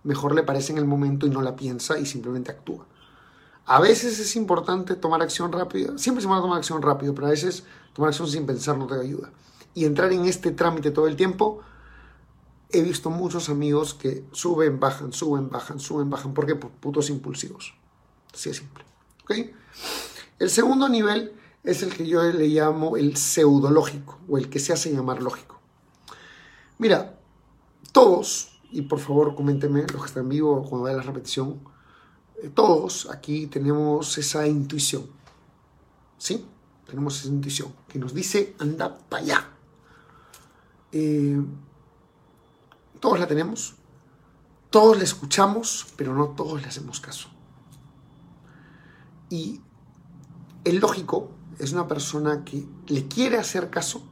mejor 0.02 0.34
le 0.34 0.42
parece 0.42 0.72
en 0.72 0.78
el 0.78 0.84
momento 0.86 1.26
y 1.28 1.30
no 1.30 1.40
la 1.42 1.54
piensa 1.54 2.00
y 2.00 2.06
simplemente 2.06 2.50
actúa. 2.50 2.86
A 3.64 3.80
veces 3.80 4.18
es 4.18 4.36
importante 4.36 4.96
tomar 4.96 5.22
acción 5.22 5.52
rápida, 5.52 5.96
siempre 5.96 6.22
se 6.22 6.28
va 6.28 6.38
a 6.38 6.40
tomar 6.40 6.58
acción 6.58 6.82
rápido, 6.82 7.14
pero 7.14 7.28
a 7.28 7.30
veces 7.30 7.64
tomar 7.92 8.08
acción 8.08 8.28
sin 8.28 8.44
pensar 8.44 8.76
no 8.76 8.86
te 8.86 8.94
ayuda. 8.94 9.30
Y 9.74 9.84
entrar 9.84 10.12
en 10.12 10.26
este 10.26 10.50
trámite 10.50 10.90
todo 10.90 11.06
el 11.06 11.16
tiempo, 11.16 11.60
he 12.70 12.82
visto 12.82 13.10
muchos 13.10 13.48
amigos 13.48 13.94
que 13.94 14.24
suben, 14.32 14.80
bajan, 14.80 15.12
suben, 15.12 15.48
bajan, 15.48 15.78
suben, 15.78 16.10
bajan. 16.10 16.34
¿Por 16.34 16.46
qué? 16.46 16.56
Por 16.56 16.70
putos 16.70 17.08
impulsivos. 17.10 17.74
Así 18.34 18.50
es 18.50 18.56
simple. 18.56 18.84
El 20.38 20.50
segundo 20.50 20.88
nivel 20.88 21.32
es 21.62 21.82
el 21.82 21.94
que 21.94 22.06
yo 22.06 22.22
le 22.22 22.48
llamo 22.48 22.96
el 22.96 23.16
pseudológico 23.16 24.18
o 24.28 24.36
el 24.36 24.50
que 24.50 24.58
se 24.58 24.72
hace 24.72 24.92
llamar 24.92 25.22
lógico. 25.22 25.60
Mira, 26.78 27.18
todos 27.92 28.60
y 28.70 28.82
por 28.82 28.98
favor 28.98 29.34
coméntenme 29.34 29.82
los 29.82 30.02
que 30.02 30.08
están 30.08 30.28
vivos 30.28 30.68
cuando 30.68 30.86
vea 30.86 30.96
la 30.96 31.02
repetición, 31.02 31.60
todos 32.48 33.08
aquí 33.10 33.46
tenemos 33.46 34.18
esa 34.18 34.46
intuición. 34.46 35.06
¿Sí? 36.18 36.46
Tenemos 36.86 37.20
esa 37.20 37.28
intuición 37.28 37.72
que 37.88 37.98
nos 37.98 38.14
dice, 38.14 38.54
anda 38.58 38.98
para 38.98 39.22
allá. 39.22 39.48
Eh, 40.92 41.40
todos 43.00 43.18
la 43.18 43.26
tenemos, 43.26 43.74
todos 44.70 44.96
la 44.96 45.04
escuchamos, 45.04 45.86
pero 45.96 46.14
no 46.14 46.28
todos 46.28 46.60
le 46.60 46.68
hacemos 46.68 47.00
caso. 47.00 47.28
Y 49.28 49.60
el 50.64 50.78
lógico 50.78 51.30
es 51.58 51.72
una 51.72 51.88
persona 51.88 52.44
que 52.44 52.66
le 52.88 53.08
quiere 53.08 53.38
hacer 53.38 53.70
caso, 53.70 54.02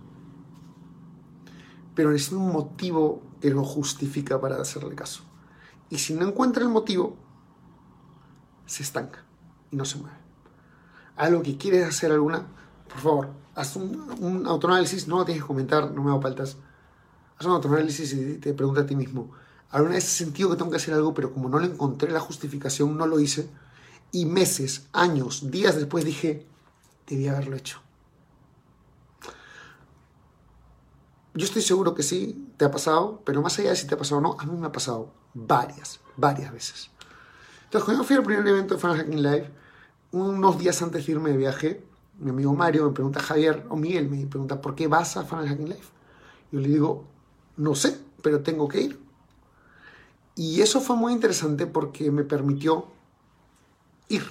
pero 1.94 2.10
necesita 2.10 2.36
un 2.36 2.52
motivo 2.52 3.22
que 3.40 3.50
lo 3.50 3.64
justifica 3.64 4.40
para 4.40 4.60
hacerle 4.60 4.94
caso. 4.94 5.22
Y 5.90 5.98
si 5.98 6.14
no 6.14 6.26
encuentra 6.26 6.62
el 6.62 6.70
motivo, 6.70 7.16
se 8.70 8.84
estanca 8.84 9.24
y 9.70 9.76
no 9.76 9.84
se 9.84 9.98
mueve. 9.98 10.16
Algo 11.16 11.42
que 11.42 11.56
quieres 11.56 11.86
hacer 11.86 12.12
alguna, 12.12 12.46
por 12.88 12.98
favor, 12.98 13.30
haz 13.54 13.74
un, 13.74 14.44
autoanálisis, 14.46 15.08
no 15.08 15.18
lo 15.18 15.24
tienes 15.24 15.42
que 15.42 15.48
comentar, 15.48 15.90
no 15.90 16.02
me 16.02 16.10
hago 16.10 16.22
faltas. 16.22 16.56
Haz 17.36 17.46
un 17.46 17.52
autoanálisis 17.52 18.12
y 18.12 18.38
te 18.38 18.54
pregunta 18.54 18.82
a 18.82 18.86
ti 18.86 18.94
mismo, 18.94 19.32
¿alguna 19.70 19.94
vez 19.94 20.04
he 20.04 20.24
sentido 20.24 20.50
que 20.50 20.56
tengo 20.56 20.70
que 20.70 20.76
hacer 20.76 20.94
algo, 20.94 21.12
pero 21.12 21.32
como 21.32 21.48
no 21.48 21.58
le 21.58 21.66
encontré 21.66 22.12
la 22.12 22.20
justificación, 22.20 22.96
no 22.96 23.06
lo 23.06 23.18
hice? 23.18 23.50
Y 24.12 24.24
meses, 24.24 24.86
años, 24.92 25.50
días 25.50 25.74
después 25.74 26.04
dije, 26.04 26.46
debía 27.08 27.32
haberlo 27.32 27.56
hecho. 27.56 27.80
Yo 31.34 31.44
estoy 31.44 31.62
seguro 31.62 31.94
que 31.94 32.02
sí, 32.02 32.52
te 32.56 32.64
ha 32.64 32.70
pasado, 32.70 33.22
pero 33.24 33.42
más 33.42 33.58
allá 33.58 33.70
de 33.70 33.76
si 33.76 33.86
te 33.86 33.94
ha 33.94 33.98
pasado 33.98 34.18
o 34.18 34.20
no, 34.20 34.36
a 34.38 34.46
mí 34.46 34.56
me 34.56 34.66
ha 34.66 34.72
pasado 34.72 35.12
varias, 35.34 36.00
varias 36.16 36.52
veces. 36.52 36.90
Entonces, 37.70 37.84
cuando 37.84 38.02
yo 38.02 38.06
fui 38.08 38.16
al 38.16 38.24
primer 38.24 38.48
evento 38.48 38.74
de 38.74 38.80
Fan 38.80 38.96
Hacking 38.96 39.22
Live, 39.22 39.48
unos 40.10 40.58
días 40.58 40.82
antes 40.82 41.06
de 41.06 41.12
irme 41.12 41.30
de 41.30 41.36
viaje, 41.36 41.84
mi 42.18 42.30
amigo 42.30 42.52
Mario 42.52 42.86
me 42.86 42.92
pregunta, 42.92 43.20
Javier, 43.20 43.64
o 43.68 43.76
Miguel 43.76 44.10
me 44.10 44.26
pregunta, 44.26 44.60
¿por 44.60 44.74
qué 44.74 44.88
vas 44.88 45.16
a 45.16 45.22
Fan 45.22 45.46
Hacking 45.46 45.68
Live? 45.68 45.84
Yo 46.50 46.58
le 46.58 46.68
digo, 46.68 47.04
no 47.56 47.76
sé, 47.76 47.96
pero 48.24 48.40
tengo 48.40 48.66
que 48.66 48.80
ir. 48.80 49.00
Y 50.34 50.62
eso 50.62 50.80
fue 50.80 50.96
muy 50.96 51.12
interesante 51.12 51.68
porque 51.68 52.10
me 52.10 52.24
permitió 52.24 52.88
ir 54.08 54.24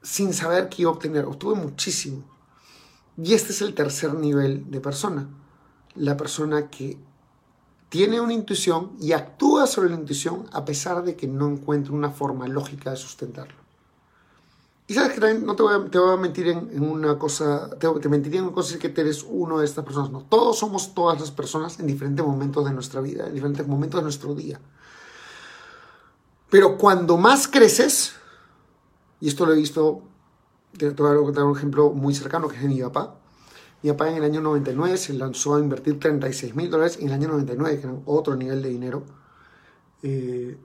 sin 0.00 0.32
saber 0.32 0.68
qué 0.68 0.86
obtener. 0.86 1.24
Obtuve 1.24 1.56
muchísimo. 1.56 2.22
Y 3.16 3.34
este 3.34 3.50
es 3.50 3.62
el 3.62 3.74
tercer 3.74 4.14
nivel 4.14 4.70
de 4.70 4.80
persona. 4.80 5.26
La 5.96 6.16
persona 6.16 6.70
que 6.70 6.98
tiene 7.88 8.20
una 8.20 8.32
intuición 8.32 8.92
y 9.00 9.12
actúa 9.12 9.66
sobre 9.66 9.90
la 9.90 9.96
intuición 9.96 10.46
a 10.52 10.64
pesar 10.64 11.04
de 11.04 11.16
que 11.16 11.26
no 11.26 11.48
encuentre 11.48 11.92
una 11.92 12.10
forma 12.10 12.48
lógica 12.48 12.90
de 12.90 12.96
sustentarlo. 12.96 13.66
Y 14.88 14.94
sabes 14.94 15.14
que 15.14 15.20
también 15.20 15.44
no 15.44 15.56
te 15.56 15.62
voy 15.64 15.74
a, 15.74 15.90
te 15.90 15.98
voy 15.98 16.14
a 16.14 16.16
mentir 16.16 16.46
en, 16.48 16.80
una 16.80 17.18
cosa, 17.18 17.70
te, 17.70 17.88
te, 18.00 18.08
mentiría 18.08 18.38
en 18.38 18.46
una 18.46 18.54
cosa 18.54 18.78
que 18.78 18.92
eres 18.96 19.24
uno 19.28 19.58
de 19.58 19.64
estas 19.64 19.84
personas. 19.84 20.10
No, 20.10 20.22
todos 20.22 20.58
somos 20.58 20.94
todas 20.94 21.18
las 21.18 21.32
personas 21.32 21.80
en 21.80 21.88
diferentes 21.88 22.24
momentos 22.24 22.64
de 22.64 22.72
nuestra 22.72 23.00
vida, 23.00 23.26
en 23.26 23.34
diferentes 23.34 23.66
momentos 23.66 23.98
de 23.98 24.04
nuestro 24.04 24.34
día. 24.34 24.60
Pero 26.50 26.78
cuando 26.78 27.16
más 27.16 27.48
creces, 27.48 28.14
y 29.20 29.28
esto 29.28 29.44
lo 29.44 29.54
he 29.54 29.56
visto, 29.56 30.02
te 30.78 30.90
voy 30.90 31.16
a 31.16 31.20
contar 31.20 31.44
un 31.44 31.56
ejemplo 31.56 31.90
muy 31.90 32.14
cercano 32.14 32.46
que 32.48 32.56
es 32.56 32.62
de 32.62 32.68
mi 32.68 32.80
papá. 32.80 33.16
Mi 33.82 33.90
papá 33.90 34.10
en 34.10 34.16
el 34.16 34.24
año 34.24 34.40
99 34.40 34.96
se 34.96 35.12
lanzó 35.12 35.54
a 35.54 35.60
invertir 35.60 36.00
36 36.00 36.54
mil 36.54 36.70
dólares 36.70 36.98
en 37.00 37.08
el 37.08 37.14
año 37.14 37.28
99, 37.28 37.80
que 37.80 37.86
era 37.86 37.96
otro 38.06 38.34
nivel 38.34 38.62
de 38.62 38.68
dinero. 38.68 39.04
Eh, 40.02 40.58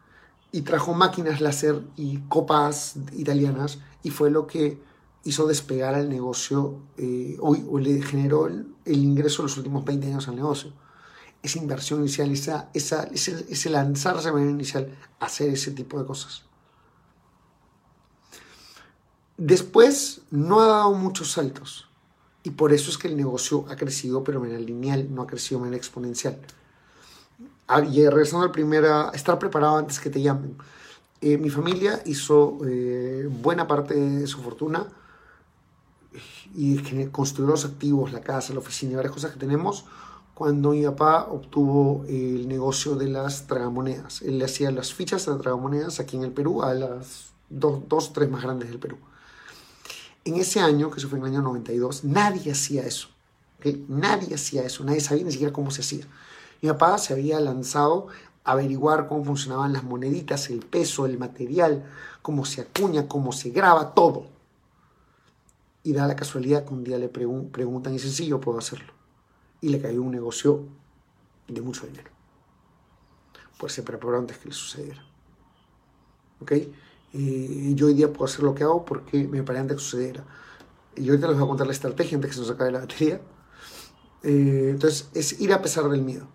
y 0.52 0.62
trajo 0.62 0.94
máquinas 0.94 1.40
láser 1.40 1.82
y 1.96 2.18
copas 2.28 2.96
italianas 3.12 3.78
y 4.02 4.10
fue 4.10 4.30
lo 4.30 4.46
que 4.46 4.80
hizo 5.24 5.46
despegar 5.46 5.94
al 5.94 6.08
negocio 6.08 6.80
eh, 6.96 7.36
o, 7.40 7.78
le 7.78 8.00
generó 8.00 8.46
el, 8.46 8.66
ingreso 8.86 9.42
de 9.42 9.48
los 9.48 9.58
últimos 9.58 9.84
20 9.84 10.06
años 10.06 10.28
al 10.28 10.36
negocio. 10.36 10.72
Esa 11.42 11.58
inversión 11.58 12.00
inicial, 12.00 12.30
esa, 12.30 12.70
esa, 12.72 13.04
ese, 13.04 13.44
ese 13.48 13.70
lanzarse 13.70 14.28
de 14.28 14.32
manera 14.32 14.50
inicial 14.50 14.96
hacer 15.20 15.50
ese 15.50 15.72
tipo 15.72 15.98
de 15.98 16.06
cosas. 16.06 16.44
Después 19.36 20.22
no 20.30 20.60
ha 20.60 20.66
dado 20.66 20.94
muchos 20.94 21.32
saltos 21.32 21.87
y 22.48 22.50
por 22.50 22.72
eso 22.72 22.90
es 22.90 22.96
que 22.96 23.08
el 23.08 23.16
negocio 23.16 23.66
ha 23.68 23.76
crecido, 23.76 24.24
pero 24.24 24.38
en 24.38 24.44
manera 24.44 24.60
lineal, 24.60 25.14
no 25.14 25.20
ha 25.20 25.26
crecido 25.26 25.58
de 25.58 25.64
manera 25.66 25.76
exponencial. 25.76 26.38
Ah, 27.66 27.82
y 27.82 28.08
regresando 28.08 28.46
al 28.46 28.52
primero, 28.52 29.12
estar 29.12 29.38
preparado 29.38 29.76
antes 29.76 30.00
que 30.00 30.08
te 30.08 30.22
llamen. 30.22 30.56
Eh, 31.20 31.36
mi 31.36 31.50
familia 31.50 32.00
hizo 32.06 32.58
eh, 32.66 33.28
buena 33.30 33.66
parte 33.66 33.94
de 33.94 34.26
su 34.26 34.40
fortuna 34.40 34.86
y 36.54 36.78
construyó 37.08 37.50
los 37.50 37.66
activos, 37.66 38.12
la 38.12 38.22
casa, 38.22 38.54
la 38.54 38.60
oficina 38.60 38.92
y 38.92 38.96
varias 38.96 39.12
cosas 39.12 39.32
que 39.32 39.38
tenemos 39.38 39.84
cuando 40.32 40.70
mi 40.70 40.84
papá 40.84 41.26
obtuvo 41.30 42.06
el 42.08 42.48
negocio 42.48 42.94
de 42.94 43.08
las 43.08 43.46
tragamonedas. 43.46 44.22
Él 44.22 44.38
le 44.38 44.46
hacía 44.46 44.70
las 44.70 44.94
fichas 44.94 45.26
de 45.26 45.34
tragamonedas 45.36 46.00
aquí 46.00 46.16
en 46.16 46.24
el 46.24 46.32
Perú 46.32 46.62
a 46.62 46.72
las 46.72 47.32
dos 47.50 48.08
o 48.08 48.12
tres 48.14 48.30
más 48.30 48.42
grandes 48.42 48.70
del 48.70 48.78
Perú. 48.78 48.96
En 50.28 50.36
ese 50.36 50.60
año, 50.60 50.90
que 50.90 50.98
eso 50.98 51.08
fue 51.08 51.18
en 51.18 51.24
el 51.24 51.30
año 51.30 51.40
92, 51.40 52.04
nadie 52.04 52.52
hacía 52.52 52.82
eso. 52.82 53.08
Nadie 53.88 54.34
hacía 54.34 54.62
eso, 54.62 54.84
nadie 54.84 55.00
sabía 55.00 55.24
ni 55.24 55.32
siquiera 55.32 55.54
cómo 55.54 55.70
se 55.70 55.80
hacía. 55.80 56.04
Mi 56.60 56.68
papá 56.68 56.98
se 56.98 57.14
había 57.14 57.40
lanzado 57.40 58.08
a 58.44 58.52
averiguar 58.52 59.08
cómo 59.08 59.24
funcionaban 59.24 59.72
las 59.72 59.84
moneditas, 59.84 60.50
el 60.50 60.60
peso, 60.60 61.06
el 61.06 61.18
material, 61.18 61.90
cómo 62.20 62.44
se 62.44 62.60
acuña, 62.60 63.08
cómo 63.08 63.32
se 63.32 63.48
graba, 63.48 63.94
todo. 63.94 64.26
Y 65.82 65.94
da 65.94 66.06
la 66.06 66.14
casualidad 66.14 66.66
que 66.66 66.74
un 66.74 66.84
día 66.84 66.98
le 66.98 67.08
preguntan 67.08 67.94
y 67.94 67.98
sencillo, 67.98 68.38
puedo 68.38 68.58
hacerlo. 68.58 68.92
Y 69.62 69.70
le 69.70 69.80
cayó 69.80 70.02
un 70.02 70.10
negocio 70.10 70.66
de 71.46 71.62
mucho 71.62 71.86
dinero. 71.86 72.10
Pues 73.58 73.72
se 73.72 73.82
preparó 73.82 74.18
antes 74.18 74.36
que 74.36 74.50
le 74.50 74.54
sucediera. 74.54 75.02
¿Ok? 76.42 76.52
Y 77.12 77.74
yo 77.74 77.86
hoy 77.86 77.94
día 77.94 78.12
puedo 78.12 78.26
hacer 78.26 78.42
lo 78.42 78.54
que 78.54 78.64
hago 78.64 78.84
porque 78.84 79.26
me 79.26 79.42
paré 79.42 79.60
antes 79.60 79.78
que 79.78 79.82
sucediera. 79.82 80.24
Y 80.96 81.08
ahorita 81.08 81.28
les 81.28 81.36
voy 81.36 81.44
a 81.44 81.48
contar 81.48 81.66
la 81.66 81.72
estrategia 81.72 82.16
antes 82.16 82.30
que 82.30 82.34
se 82.34 82.40
nos 82.40 82.50
acabe 82.50 82.72
la 82.72 82.80
batería. 82.80 83.20
Eh, 84.22 84.68
entonces, 84.70 85.08
es 85.14 85.40
ir 85.40 85.52
a 85.52 85.62
pesar 85.62 85.88
del 85.88 86.02
miedo. 86.02 86.28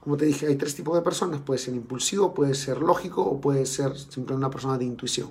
Como 0.00 0.16
te 0.16 0.24
dije, 0.24 0.46
hay 0.46 0.56
tres 0.56 0.74
tipos 0.74 0.94
de 0.94 1.02
personas. 1.02 1.40
Puede 1.40 1.58
ser 1.58 1.74
impulsivo, 1.74 2.34
puede 2.34 2.54
ser 2.54 2.78
lógico 2.78 3.22
o 3.22 3.40
puede 3.40 3.66
ser 3.66 3.96
simplemente 3.96 4.34
una 4.34 4.50
persona 4.50 4.78
de 4.78 4.84
intuición. 4.84 5.30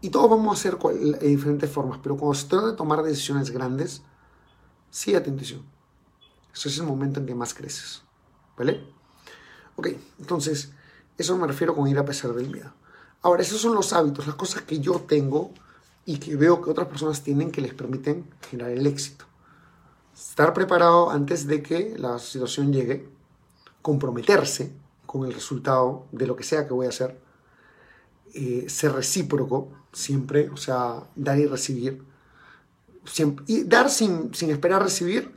Y 0.00 0.10
todos 0.10 0.30
vamos 0.30 0.50
a 0.50 0.60
hacer 0.60 0.78
de 0.78 1.26
diferentes 1.26 1.70
formas, 1.70 1.98
pero 2.02 2.16
cuando 2.16 2.34
se 2.34 2.46
trata 2.46 2.68
de 2.68 2.72
tomar 2.74 3.02
decisiones 3.02 3.50
grandes, 3.50 4.02
sigue 4.90 5.16
a 5.16 5.22
tu 5.22 5.30
intuición. 5.30 5.62
Ese 6.54 6.68
es 6.68 6.78
el 6.78 6.84
momento 6.84 7.20
en 7.20 7.26
que 7.26 7.34
más 7.34 7.54
creces. 7.54 8.02
¿Vale? 8.56 8.84
Ok, 9.76 9.88
entonces, 10.18 10.72
eso 11.18 11.36
me 11.36 11.46
refiero 11.46 11.74
con 11.74 11.88
ir 11.88 11.98
a 11.98 12.04
pesar 12.04 12.32
del 12.34 12.50
miedo. 12.50 12.72
Ahora, 13.26 13.42
esos 13.42 13.60
son 13.60 13.74
los 13.74 13.92
hábitos, 13.92 14.24
las 14.28 14.36
cosas 14.36 14.62
que 14.62 14.78
yo 14.78 15.00
tengo 15.00 15.50
y 16.04 16.18
que 16.18 16.36
veo 16.36 16.62
que 16.62 16.70
otras 16.70 16.86
personas 16.86 17.24
tienen 17.24 17.50
que 17.50 17.60
les 17.60 17.74
permiten 17.74 18.24
generar 18.48 18.70
el 18.70 18.86
éxito. 18.86 19.24
Estar 20.14 20.54
preparado 20.54 21.10
antes 21.10 21.48
de 21.48 21.60
que 21.60 21.96
la 21.98 22.20
situación 22.20 22.72
llegue, 22.72 23.08
comprometerse 23.82 24.70
con 25.06 25.26
el 25.26 25.34
resultado 25.34 26.06
de 26.12 26.28
lo 26.28 26.36
que 26.36 26.44
sea 26.44 26.68
que 26.68 26.72
voy 26.72 26.86
a 26.86 26.90
hacer, 26.90 27.18
eh, 28.32 28.66
ser 28.68 28.92
recíproco 28.92 29.72
siempre, 29.92 30.48
o 30.50 30.56
sea, 30.56 31.02
dar 31.16 31.36
y 31.36 31.46
recibir. 31.46 32.04
Y 33.48 33.64
dar 33.64 33.90
sin 33.90 34.30
esperar 34.32 34.84
recibir, 34.84 35.34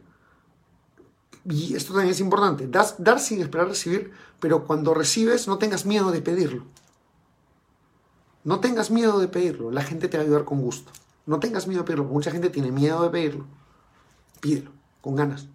y 1.44 1.76
esto 1.76 1.94
también 1.94 2.12
es 2.12 2.20
importante, 2.20 2.68
dar 2.68 3.20
sin 3.20 3.42
esperar 3.42 3.68
recibir, 3.68 4.12
pero 4.40 4.66
cuando 4.68 4.94
recibes 4.94 5.48
no 5.48 5.58
tengas 5.58 5.88
miedo 5.88 6.12
de 6.12 6.22
pedirlo. 6.22 6.66
No 8.50 8.60
tengas 8.62 8.90
miedo 8.90 9.20
de 9.20 9.28
pedirlo, 9.28 9.70
la 9.70 9.84
gente 9.84 10.08
te 10.08 10.18
va 10.18 10.24
a 10.24 10.26
ayudar 10.26 10.44
con 10.44 10.60
gusto. 10.60 10.92
No 11.28 11.40
tengas 11.40 11.68
miedo 11.68 11.84
de 11.84 11.86
pedirlo, 11.86 12.06
mucha 12.06 12.32
gente 12.32 12.50
tiene 12.50 12.72
miedo 12.72 13.04
de 13.04 13.12
pedirlo. 13.12 13.46
Pídelo, 14.42 14.72
con 15.02 15.16
ganas. 15.16 15.48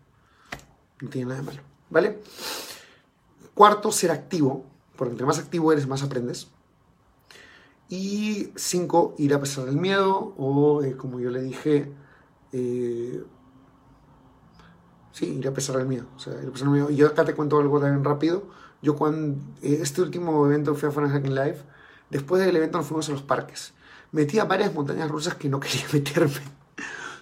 No 1.00 1.08
tiene 1.08 1.26
nada 1.26 1.40
de 1.40 1.46
malo, 1.46 1.60
¿vale? 1.90 2.20
Cuarto, 3.52 3.90
ser 3.90 4.12
activo, 4.12 4.64
porque 4.94 5.10
entre 5.10 5.26
más 5.26 5.40
activo 5.40 5.72
eres, 5.72 5.88
más 5.88 6.04
aprendes. 6.04 6.46
Y 7.88 8.52
cinco, 8.54 9.16
ir 9.18 9.34
a 9.34 9.40
pesar 9.40 9.64
del 9.64 9.76
miedo, 9.76 10.32
o 10.38 10.84
eh, 10.84 10.96
como 10.96 11.18
yo 11.18 11.30
le 11.30 11.42
dije, 11.42 11.92
eh, 12.52 13.24
sí, 15.10 15.26
ir 15.26 15.48
a 15.48 15.52
pesar 15.52 15.78
del 15.78 15.88
miedo. 15.88 16.06
O 16.14 16.20
sea, 16.20 16.40
ir 16.40 16.48
a 16.48 16.52
pesar 16.52 16.68
miedo. 16.68 16.92
Y 16.92 16.94
yo 16.94 17.08
acá 17.08 17.24
te 17.24 17.34
cuento 17.34 17.58
algo 17.58 17.80
también 17.80 18.04
rápido. 18.04 18.44
Yo 18.82 18.94
cuando 18.94 19.36
eh, 19.62 19.80
este 19.82 20.00
último 20.00 20.46
evento 20.46 20.76
fui 20.76 20.88
a 20.88 20.92
Fan 20.92 21.08
Hacking 21.08 21.34
Live, 21.34 21.74
Después 22.14 22.47
del 22.47 22.54
evento 22.54 22.78
nos 22.78 22.87
fuimos 22.87 23.09
a 23.09 23.12
los 23.12 23.23
parques. 23.23 23.73
Metí 24.12 24.38
a 24.38 24.44
varias 24.44 24.73
montañas 24.73 25.11
rusas 25.11 25.35
que 25.35 25.49
no 25.49 25.59
quería 25.61 25.85
meterme, 25.92 26.42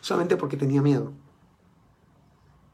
solamente 0.03 0.37
porque 0.37 0.59
tenía 0.59 0.83
miedo. 0.83 1.15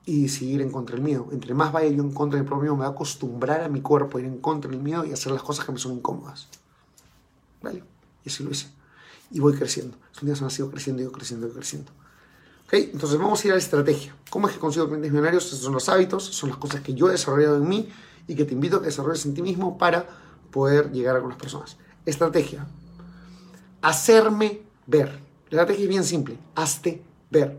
Y 0.04 0.28
seguir 0.28 0.60
en 0.60 0.72
contra 0.72 0.96
del 0.96 1.04
miedo. 1.04 1.28
Entre 1.30 1.54
más 1.54 1.70
vaya 1.70 1.88
yo 1.90 2.02
en 2.02 2.10
contra 2.10 2.36
del 2.36 2.44
propio 2.44 2.62
miedo, 2.62 2.74
me 2.74 2.80
va 2.80 2.88
a 2.88 2.90
acostumbrar 2.90 3.60
a 3.60 3.68
mi 3.68 3.82
cuerpo 3.82 4.18
a 4.18 4.20
ir 4.20 4.26
en 4.26 4.38
contra 4.38 4.68
del 4.68 4.80
miedo 4.80 5.04
y 5.04 5.12
hacer 5.12 5.30
las 5.30 5.44
cosas 5.44 5.64
que 5.64 5.70
me 5.70 5.78
son 5.78 5.92
incómodas. 5.92 6.48
¿Vale? 7.62 7.84
Y 8.24 8.28
así 8.28 8.42
lo 8.42 8.50
hice. 8.50 8.66
Y 9.30 9.38
voy 9.38 9.52
creciendo. 9.52 9.96
Estos 10.10 10.24
días 10.24 10.42
han 10.42 10.50
sido 10.50 10.72
creciendo, 10.72 11.04
yo 11.04 11.12
creciendo, 11.12 11.46
yo 11.46 11.54
creciendo. 11.54 11.92
¿Ok? 12.66 12.72
Entonces 12.72 13.16
vamos 13.16 13.44
a 13.44 13.46
ir 13.46 13.52
a 13.52 13.54
la 13.54 13.62
estrategia. 13.62 14.12
¿Cómo 14.28 14.48
es 14.48 14.54
que 14.54 14.58
consigo 14.58 14.88
clientes 14.88 15.12
millonarios? 15.12 15.46
Esos 15.46 15.60
son 15.60 15.74
los 15.74 15.88
hábitos, 15.88 16.24
son 16.24 16.48
las 16.48 16.58
cosas 16.58 16.80
que 16.80 16.94
yo 16.94 17.10
he 17.10 17.12
desarrollado 17.12 17.58
en 17.58 17.68
mí 17.68 17.88
y 18.26 18.34
que 18.34 18.44
te 18.44 18.54
invito 18.54 18.78
a 18.78 18.80
que 18.80 18.86
desarrolles 18.86 19.24
en 19.24 19.34
ti 19.34 19.42
mismo 19.42 19.78
para 19.78 20.04
poder 20.50 20.90
llegar 20.90 21.14
a 21.14 21.20
las 21.20 21.36
personas. 21.36 21.76
Estrategia. 22.08 22.66
Hacerme 23.82 24.62
ver. 24.86 25.08
La 25.50 25.62
estrategia 25.62 25.84
es 25.84 25.88
bien 25.88 26.04
simple. 26.04 26.38
Hazte 26.54 27.02
ver. 27.30 27.58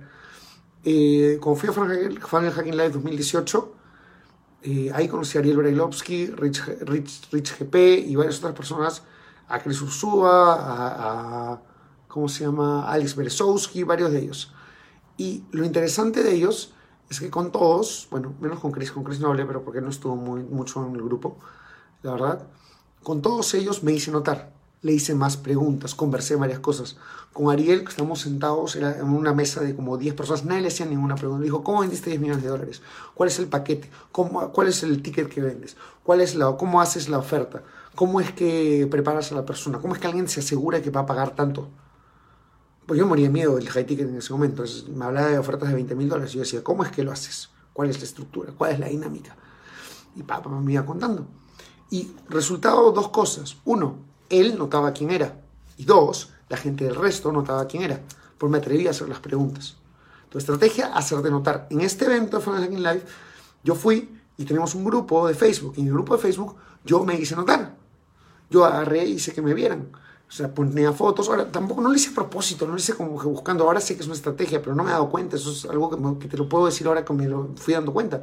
Eh, 0.84 1.38
cuando 1.42 1.60
fui 1.60 1.70
a 1.70 1.74
Funnel 1.74 2.52
Hacking 2.52 2.76
Live 2.76 2.92
2018, 2.92 3.76
eh, 4.62 4.92
ahí 4.94 5.08
conocí 5.08 5.38
a 5.38 5.42
Ariel 5.42 5.58
Brailovsky, 5.58 6.28
Rich, 6.28 6.64
Rich, 6.82 7.32
Rich, 7.32 7.60
GP 7.60 7.76
y 8.08 8.16
varias 8.16 8.40
otras 8.40 8.54
personas, 8.54 9.04
a 9.48 9.60
Chris 9.60 9.82
Ursúa, 9.82 10.56
a, 10.56 11.54
a, 11.54 11.62
¿cómo 12.08 12.28
se 12.28 12.46
llama? 12.46 12.90
Alex 12.90 13.16
Berezowski, 13.16 13.84
varios 13.84 14.12
de 14.12 14.20
ellos. 14.20 14.54
Y 15.18 15.44
lo 15.52 15.66
interesante 15.66 16.24
de 16.24 16.34
ellos 16.34 16.74
es 17.10 17.20
que 17.20 17.30
con 17.30 17.52
todos, 17.52 18.08
bueno, 18.12 18.34
menos 18.40 18.60
con 18.60 18.72
Chris, 18.72 18.92
con 18.92 19.04
Chris 19.04 19.20
no 19.20 19.30
hablé, 19.30 19.46
pero 19.46 19.64
porque 19.64 19.82
no 19.82 19.90
estuvo 19.90 20.16
muy, 20.16 20.44
mucho 20.44 20.86
en 20.86 20.96
el 20.96 21.04
grupo, 21.04 21.38
la 22.04 22.12
verdad, 22.12 22.48
con 23.04 23.22
todos 23.22 23.54
ellos 23.54 23.84
me 23.84 23.92
hice 23.94 24.12
notar, 24.12 24.52
le 24.82 24.94
hice 24.94 25.14
más 25.14 25.38
preguntas, 25.38 25.96
conversé 25.96 26.36
varias 26.36 26.60
cosas. 26.60 26.98
Con 27.34 27.52
Ariel, 27.52 27.84
que 27.84 27.90
estamos 27.90 28.22
sentados 28.22 28.76
en 28.76 29.04
una 29.04 29.34
mesa 29.34 29.62
de 29.62 29.76
como 29.76 29.98
10 29.98 30.16
personas, 30.16 30.46
nadie 30.46 30.62
le 30.62 30.68
hacía 30.70 30.86
ninguna 30.86 31.16
pregunta. 31.16 31.44
dijo, 31.44 31.64
¿cómo 31.64 31.82
vendiste 31.82 32.10
10 32.10 32.22
millones 32.22 32.44
de 32.44 32.50
dólares? 32.50 32.82
¿Cuál 33.14 33.30
es 33.30 33.40
el 33.40 33.48
paquete? 33.48 33.90
¿Cómo, 34.12 34.52
¿Cuál 34.52 34.68
es 34.68 34.84
el 34.84 35.02
ticket 35.02 35.30
que 35.30 35.42
vendes? 35.42 35.78
¿Cuál 36.04 36.22
es 36.22 36.36
la, 36.36 36.56
¿Cómo 36.58 36.82
haces 36.82 37.10
la 37.10 37.18
oferta? 37.18 37.64
¿Cómo 37.96 38.22
es 38.22 38.32
que 38.32 38.88
preparas 38.90 39.32
a 39.32 39.36
la 39.36 39.46
persona? 39.46 39.80
¿Cómo 39.80 39.94
es 39.94 40.00
que 40.00 40.08
alguien 40.08 40.28
se 40.28 40.40
asegura 40.40 40.82
que 40.82 40.90
va 40.90 41.02
a 41.02 41.06
pagar 41.06 41.36
tanto? 41.36 41.70
Pues 42.86 43.00
yo 43.00 43.06
moría 43.06 43.28
de 43.28 43.34
miedo 43.34 43.56
del 43.56 43.70
high 43.70 43.86
ticket 43.86 44.10
en 44.10 44.18
ese 44.18 44.34
momento. 44.34 44.64
Entonces, 44.64 44.90
me 44.90 45.06
hablaba 45.06 45.28
de 45.28 45.38
ofertas 45.38 45.70
de 45.70 45.76
20 45.76 45.96
mil 45.96 46.10
dólares. 46.10 46.34
Yo 46.34 46.40
decía, 46.40 46.64
¿cómo 46.64 46.84
es 46.84 46.92
que 46.92 47.04
lo 47.04 47.12
haces? 47.12 47.50
¿Cuál 47.74 47.90
es 47.90 48.00
la 48.00 48.06
estructura? 48.06 48.54
¿Cuál 48.58 48.72
es 48.72 48.80
la 48.80 48.88
dinámica? 48.88 49.36
Y 50.16 50.24
papá 50.24 50.50
me 50.50 50.74
iba 50.74 50.86
contando. 50.86 51.28
Y 51.90 52.12
resultado, 52.30 52.92
dos 52.92 53.10
cosas. 53.10 53.58
Uno, 53.66 53.98
él 54.30 54.58
notaba 54.58 54.94
quién 54.94 55.12
era. 55.12 55.40
Y 55.78 55.86
dos, 55.86 56.30
la 56.50 56.58
gente 56.58 56.86
del 56.86 56.96
resto 56.96 57.32
notaba 57.32 57.66
quién 57.68 57.84
era. 57.84 58.02
Porque 58.38 58.52
me 58.52 58.58
atreví 58.60 58.88
a 58.88 58.92
hacer 58.92 59.10
las 59.10 59.20
preguntas. 59.20 59.78
Tu 60.30 60.38
estrategia, 60.38 60.94
hacerte 60.94 61.32
notar. 61.32 61.68
En 61.70 61.82
este 61.82 62.06
evento 62.06 62.38
de 62.38 62.44
Funnel 62.44 62.62
Hacking 62.62 62.84
Live, 62.84 63.04
yo 63.64 63.76
fui 63.76 64.18
y 64.38 64.46
tenemos 64.46 64.76
un 64.76 64.86
grupo 64.86 65.28
de 65.28 65.34
Facebook. 65.34 65.74
Y 65.78 65.82
en 65.82 65.88
el 65.88 65.94
grupo 65.94 66.16
de 66.16 66.22
Facebook 66.22 66.56
yo 66.86 67.04
me 67.04 67.16
hice 67.16 67.36
notar. 67.36 67.76
Yo 68.50 68.66
agarré 68.66 69.06
y 69.06 69.14
hice 69.14 69.34
que 69.34 69.42
me 69.42 69.54
vieran. 69.54 69.90
O 70.28 70.32
sea, 70.32 70.54
ponía 70.54 70.94
fotos. 70.94 71.28
Ahora, 71.28 71.52
tampoco 71.52 71.82
no 71.82 71.90
lo 71.90 71.96
hice 71.96 72.12
a 72.12 72.14
propósito, 72.14 72.66
no 72.66 72.74
lo 72.74 72.78
hice 72.78 72.94
como 72.94 73.20
que 73.20 73.28
buscando. 73.28 73.64
Ahora 73.64 73.82
sé 73.82 73.96
que 73.96 74.02
es 74.02 74.06
una 74.06 74.16
estrategia, 74.16 74.62
pero 74.62 74.76
no 74.76 74.84
me 74.84 74.92
he 74.92 74.94
dado 74.94 75.10
cuenta. 75.10 75.38
Eso 75.38 75.52
es 75.52 75.66
algo 75.66 75.90
que, 75.90 76.20
que 76.20 76.28
te 76.28 76.38
lo 76.38 76.48
puedo 76.48 76.68
decir 76.68 76.86
ahora 76.86 77.04
que 77.04 77.14
me 77.14 77.28
lo 77.28 77.50
fui 77.56 77.74
dando 77.74 77.92
cuenta. 77.92 78.22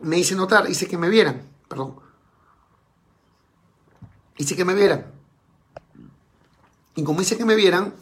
Me 0.00 0.18
hice 0.18 0.34
notar, 0.34 0.68
hice 0.68 0.88
que 0.88 0.98
me 0.98 1.08
vieran. 1.08 1.51
Perdón. 1.72 1.94
Hice 4.36 4.54
que 4.54 4.66
me 4.66 4.74
vieran. 4.74 5.06
Y 6.94 7.02
como 7.02 7.22
hice 7.22 7.38
que 7.38 7.46
me 7.46 7.54
vieran, 7.54 7.94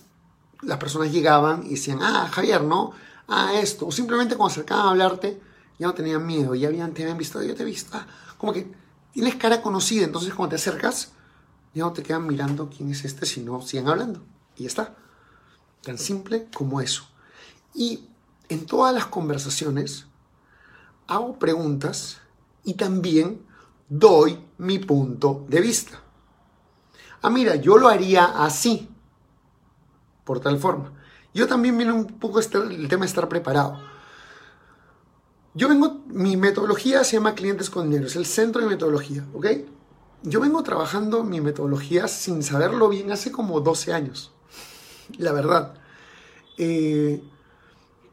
las 0.63 0.79
personas 0.79 1.13
llegaban 1.13 1.65
y 1.65 1.71
decían, 1.71 2.01
ah, 2.03 2.29
Javier, 2.33 2.65
¿no? 2.65 2.91
Ah, 3.29 3.53
esto. 3.55 3.87
O 3.87 3.93
simplemente 3.93 4.37
cuando 4.37 4.51
acercaban 4.51 4.87
a 4.87 4.91
hablarte, 4.91 5.41
ya 5.79 5.87
no 5.87 5.95
tenían 5.95 6.27
miedo, 6.27 6.57
ya 6.57 6.67
habían, 6.67 6.93
te 6.95 7.03
habían 7.03 7.17
visto, 7.17 7.41
yo 7.45 7.55
te 7.55 7.63
he 7.63 7.65
visto. 7.65 7.97
Ah, 7.97 8.09
como 8.39 8.53
que 8.53 8.75
tienes 9.13 9.37
cara 9.37 9.63
conocida, 9.63 10.05
entonces 10.05 10.35
cuando 10.35 10.51
te 10.51 10.57
acercas, 10.57 11.13
ya 11.73 11.85
no 11.85 11.93
te 11.93 12.03
quedan 12.03 12.27
mirando 12.27 12.71
quién 12.77 12.91
es 12.91 13.05
este, 13.05 13.25
sino 13.25 13.63
siguen 13.63 13.87
hablando. 13.87 14.21
Y 14.57 14.67
está. 14.67 14.97
Tan 15.81 15.97
simple 15.97 16.49
como 16.53 16.81
eso. 16.81 17.05
Y 17.73 18.09
en 18.49 18.67
todas 18.67 18.93
las 18.93 19.07
conversaciones 19.07 20.07
hago 21.07 21.39
preguntas 21.39 22.19
y 22.65 22.75
también 22.75 23.49
doy 23.91 24.43
mi 24.57 24.79
punto 24.79 25.45
de 25.49 25.61
vista. 25.61 26.01
Ah, 27.21 27.29
mira, 27.29 27.57
yo 27.57 27.77
lo 27.77 27.89
haría 27.89 28.25
así, 28.25 28.89
por 30.25 30.41
tal 30.41 30.59
forma. 30.59 30.93
Yo 31.35 31.47
también 31.47 31.77
viene 31.77 31.93
un 31.93 32.07
poco 32.07 32.41
este, 32.41 32.57
el 32.57 32.89
tema 32.89 33.05
de 33.05 33.09
estar 33.09 33.29
preparado. 33.29 33.79
Yo 35.53 35.69
vengo, 35.69 36.01
mi 36.07 36.39
metodología 36.39 37.05
se 37.05 37.17
llama 37.17 37.35
Clientes 37.35 37.69
con 37.69 37.91
Dinero, 37.91 38.07
es 38.07 38.17
el 38.17 38.25
centro 38.25 38.63
de 38.63 38.69
metodología, 38.69 39.27
¿ok? 39.35 39.47
yo 40.23 40.41
vengo 40.41 40.63
trabajando 40.63 41.25
mi 41.25 41.41
metodología 41.41 42.07
sin 42.09 42.43
saberlo 42.43 42.89
bien 42.89 43.11
hace 43.11 43.33
como 43.33 43.61
12 43.61 43.93
años, 43.93 44.33
la 45.19 45.33
verdad. 45.33 45.75
Eh, 46.59 47.23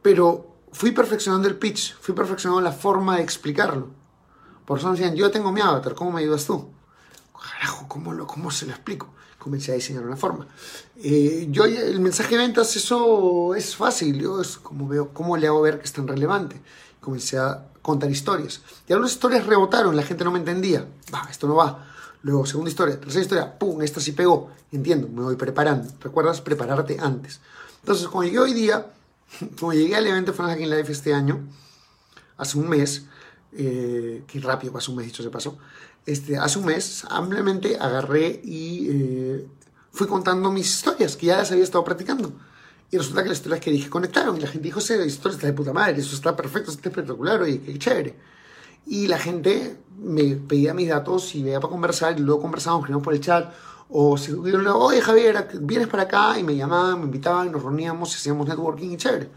pero 0.02 0.56
fui 0.72 0.92
perfeccionando 0.92 1.48
el 1.48 1.58
pitch, 1.58 1.96
fui 2.00 2.16
perfeccionando 2.16 2.62
la 2.62 2.72
forma 2.72 3.18
de 3.18 3.24
explicarlo. 3.24 3.90
Por 4.68 4.80
eso 4.80 4.92
decían, 4.92 5.16
yo 5.16 5.32
tengo 5.32 5.50
mi 5.54 5.62
avatar, 5.62 5.96
¿cómo 5.96 6.12
me 6.12 6.20
ayudas 6.20 6.44
tú? 6.46 6.68
Carajo, 7.34 7.88
¿cómo, 7.88 8.12
lo, 8.12 8.28
cómo 8.28 8.52
se 8.52 8.66
lo 8.66 8.74
explico? 8.74 9.08
Comencé 9.40 9.72
a 9.72 9.76
diseñar 9.76 10.04
una 10.04 10.18
forma. 10.18 10.46
Eh, 10.98 11.48
yo, 11.50 11.64
el 11.64 12.02
mensaje 12.02 12.32
de 12.32 12.40
ventas, 12.40 12.76
eso 12.76 13.56
es 13.56 13.78
fácil. 13.78 14.20
Yo 14.20 14.42
es 14.42 14.58
como 14.58 14.86
veo, 14.90 15.14
¿cómo 15.14 15.38
le 15.38 15.48
hago 15.48 15.62
ver 15.62 15.80
que 15.80 15.86
es 15.86 15.94
tan 15.94 16.06
relevante? 16.06 16.60
Comencé 17.00 17.38
a 17.38 17.64
contar 17.82 18.12
historias. 18.12 18.60
Y 18.90 18.92
algunas 18.92 19.14
historias 19.14 19.46
rebotaron, 19.46 19.96
la 19.96 20.04
gente 20.04 20.26
no 20.26 20.32
me 20.32 20.40
entendía. 20.40 20.86
Va, 21.14 21.26
esto 21.32 21.48
no 21.48 21.56
va. 21.56 21.88
Luego, 22.24 22.46
segunda 22.46 22.70
historia, 22.70 23.00
tercera 23.00 23.22
historia, 23.22 23.58
¡pum! 23.58 23.82
Esta 23.82 24.02
sí 24.02 24.12
pegó. 24.12 24.52
Entiendo, 24.74 25.08
me 25.08 25.22
voy 25.22 25.38
preparando. 25.38 25.94
¿Recuerdas 26.02 26.42
prepararte 26.42 26.98
antes? 27.00 27.40
Entonces, 27.80 28.10
cuando 28.10 28.26
llegué 28.26 28.40
hoy 28.40 28.54
día, 28.54 28.86
como 29.62 29.72
llegué 29.72 29.96
al 29.96 30.08
evento 30.08 30.34
Fans 30.34 30.50
Hacking 30.50 30.70
Life 30.70 30.92
este 30.92 31.14
año, 31.14 31.40
hace 32.36 32.58
un 32.58 32.68
mes, 32.68 33.06
eh, 33.58 34.24
qué 34.28 34.40
rápido 34.40 34.74
pasó 34.74 34.92
un 34.92 34.98
mes, 34.98 35.08
dicho 35.08 35.24
se 35.24 35.30
pasó, 35.30 35.58
este, 36.06 36.38
hace 36.38 36.60
un 36.60 36.66
mes, 36.66 37.06
ampliamente 37.10 37.78
agarré 37.78 38.40
y 38.44 38.88
eh, 38.90 39.48
fui 39.92 40.08
contando 40.08 40.52
mis 40.52 40.68
historias 40.68 41.18
que 41.18 41.28
ya 41.28 41.38
las 41.38 41.52
había 41.52 41.64
estado 41.64 41.84
practicando. 41.84 42.32
Y 42.90 42.98
resulta 42.98 43.24
que 43.24 43.30
las 43.30 43.40
historias 43.40 43.60
que 43.60 43.72
dije 43.72 43.90
conectaron 43.90 44.38
y 44.38 44.40
la 44.40 44.48
gente 44.48 44.64
dijo, 44.64 44.80
sí, 44.80 44.96
la 44.96 45.06
historia 45.06 45.36
está 45.36 45.48
de 45.48 45.54
puta 45.54 45.74
madre, 45.74 46.00
eso 46.00 46.16
está 46.16 46.36
perfecto, 46.36 46.72
está 46.72 46.88
espectacular, 46.88 47.42
oye, 47.42 47.60
qué 47.60 47.78
chévere. 47.78 48.16
Y 48.86 49.08
la 49.08 49.20
gente 49.20 49.78
me 49.98 50.36
pedía 50.36 50.74
mis 50.74 50.88
datos 50.88 51.36
y 51.36 51.44
veía 51.44 51.60
para 51.60 51.72
conversar 51.72 52.18
y 52.18 52.22
luego 52.22 52.42
conversábamos, 52.42 52.90
por 53.04 53.14
el 53.14 53.20
chat. 53.20 53.52
O 53.90 54.18
yo 54.18 54.78
oye 54.78 55.02
Javier, 55.02 55.48
vienes 55.62 55.88
para 55.88 56.04
acá 56.04 56.40
y 56.40 56.44
me 56.44 56.56
llamaban, 56.56 57.00
me 57.00 57.06
invitaban, 57.06 57.52
nos 57.52 57.64
reuníamos, 57.64 58.16
hacíamos 58.16 58.48
networking 58.48 58.92
y 58.92 58.98
chévere. 58.98 59.30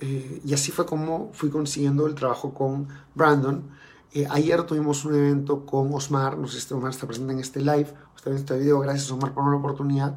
Eh, 0.00 0.40
y 0.44 0.54
así 0.54 0.72
fue 0.72 0.86
como 0.86 1.30
fui 1.32 1.50
consiguiendo 1.50 2.06
el 2.06 2.14
trabajo 2.14 2.52
con 2.54 2.88
Brandon. 3.14 3.70
Eh, 4.12 4.26
ayer 4.30 4.62
tuvimos 4.64 5.04
un 5.04 5.14
evento 5.14 5.66
con 5.66 5.92
Osmar, 5.92 6.38
no 6.38 6.46
sé 6.46 6.60
si 6.60 6.74
Osmar 6.74 6.90
está 6.90 7.06
presente 7.06 7.32
en 7.32 7.40
este 7.40 7.60
live, 7.60 7.92
está 8.16 8.30
viendo 8.30 8.40
este 8.40 8.58
video, 8.58 8.80
gracias 8.80 9.10
Osmar 9.10 9.34
por 9.34 9.50
la 9.50 9.56
oportunidad 9.56 10.16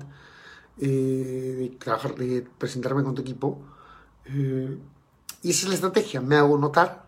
eh, 0.79 1.69
de, 1.71 1.77
trabajar, 1.79 2.15
de 2.15 2.47
presentarme 2.57 3.03
con 3.03 3.15
tu 3.15 3.21
equipo. 3.21 3.59
y 4.27 5.49
esa 5.49 5.63
es 5.63 5.67
la 5.69 5.75
estrategia, 5.75 6.21
me 6.21 6.35
hago 6.35 6.57
notar 6.57 7.07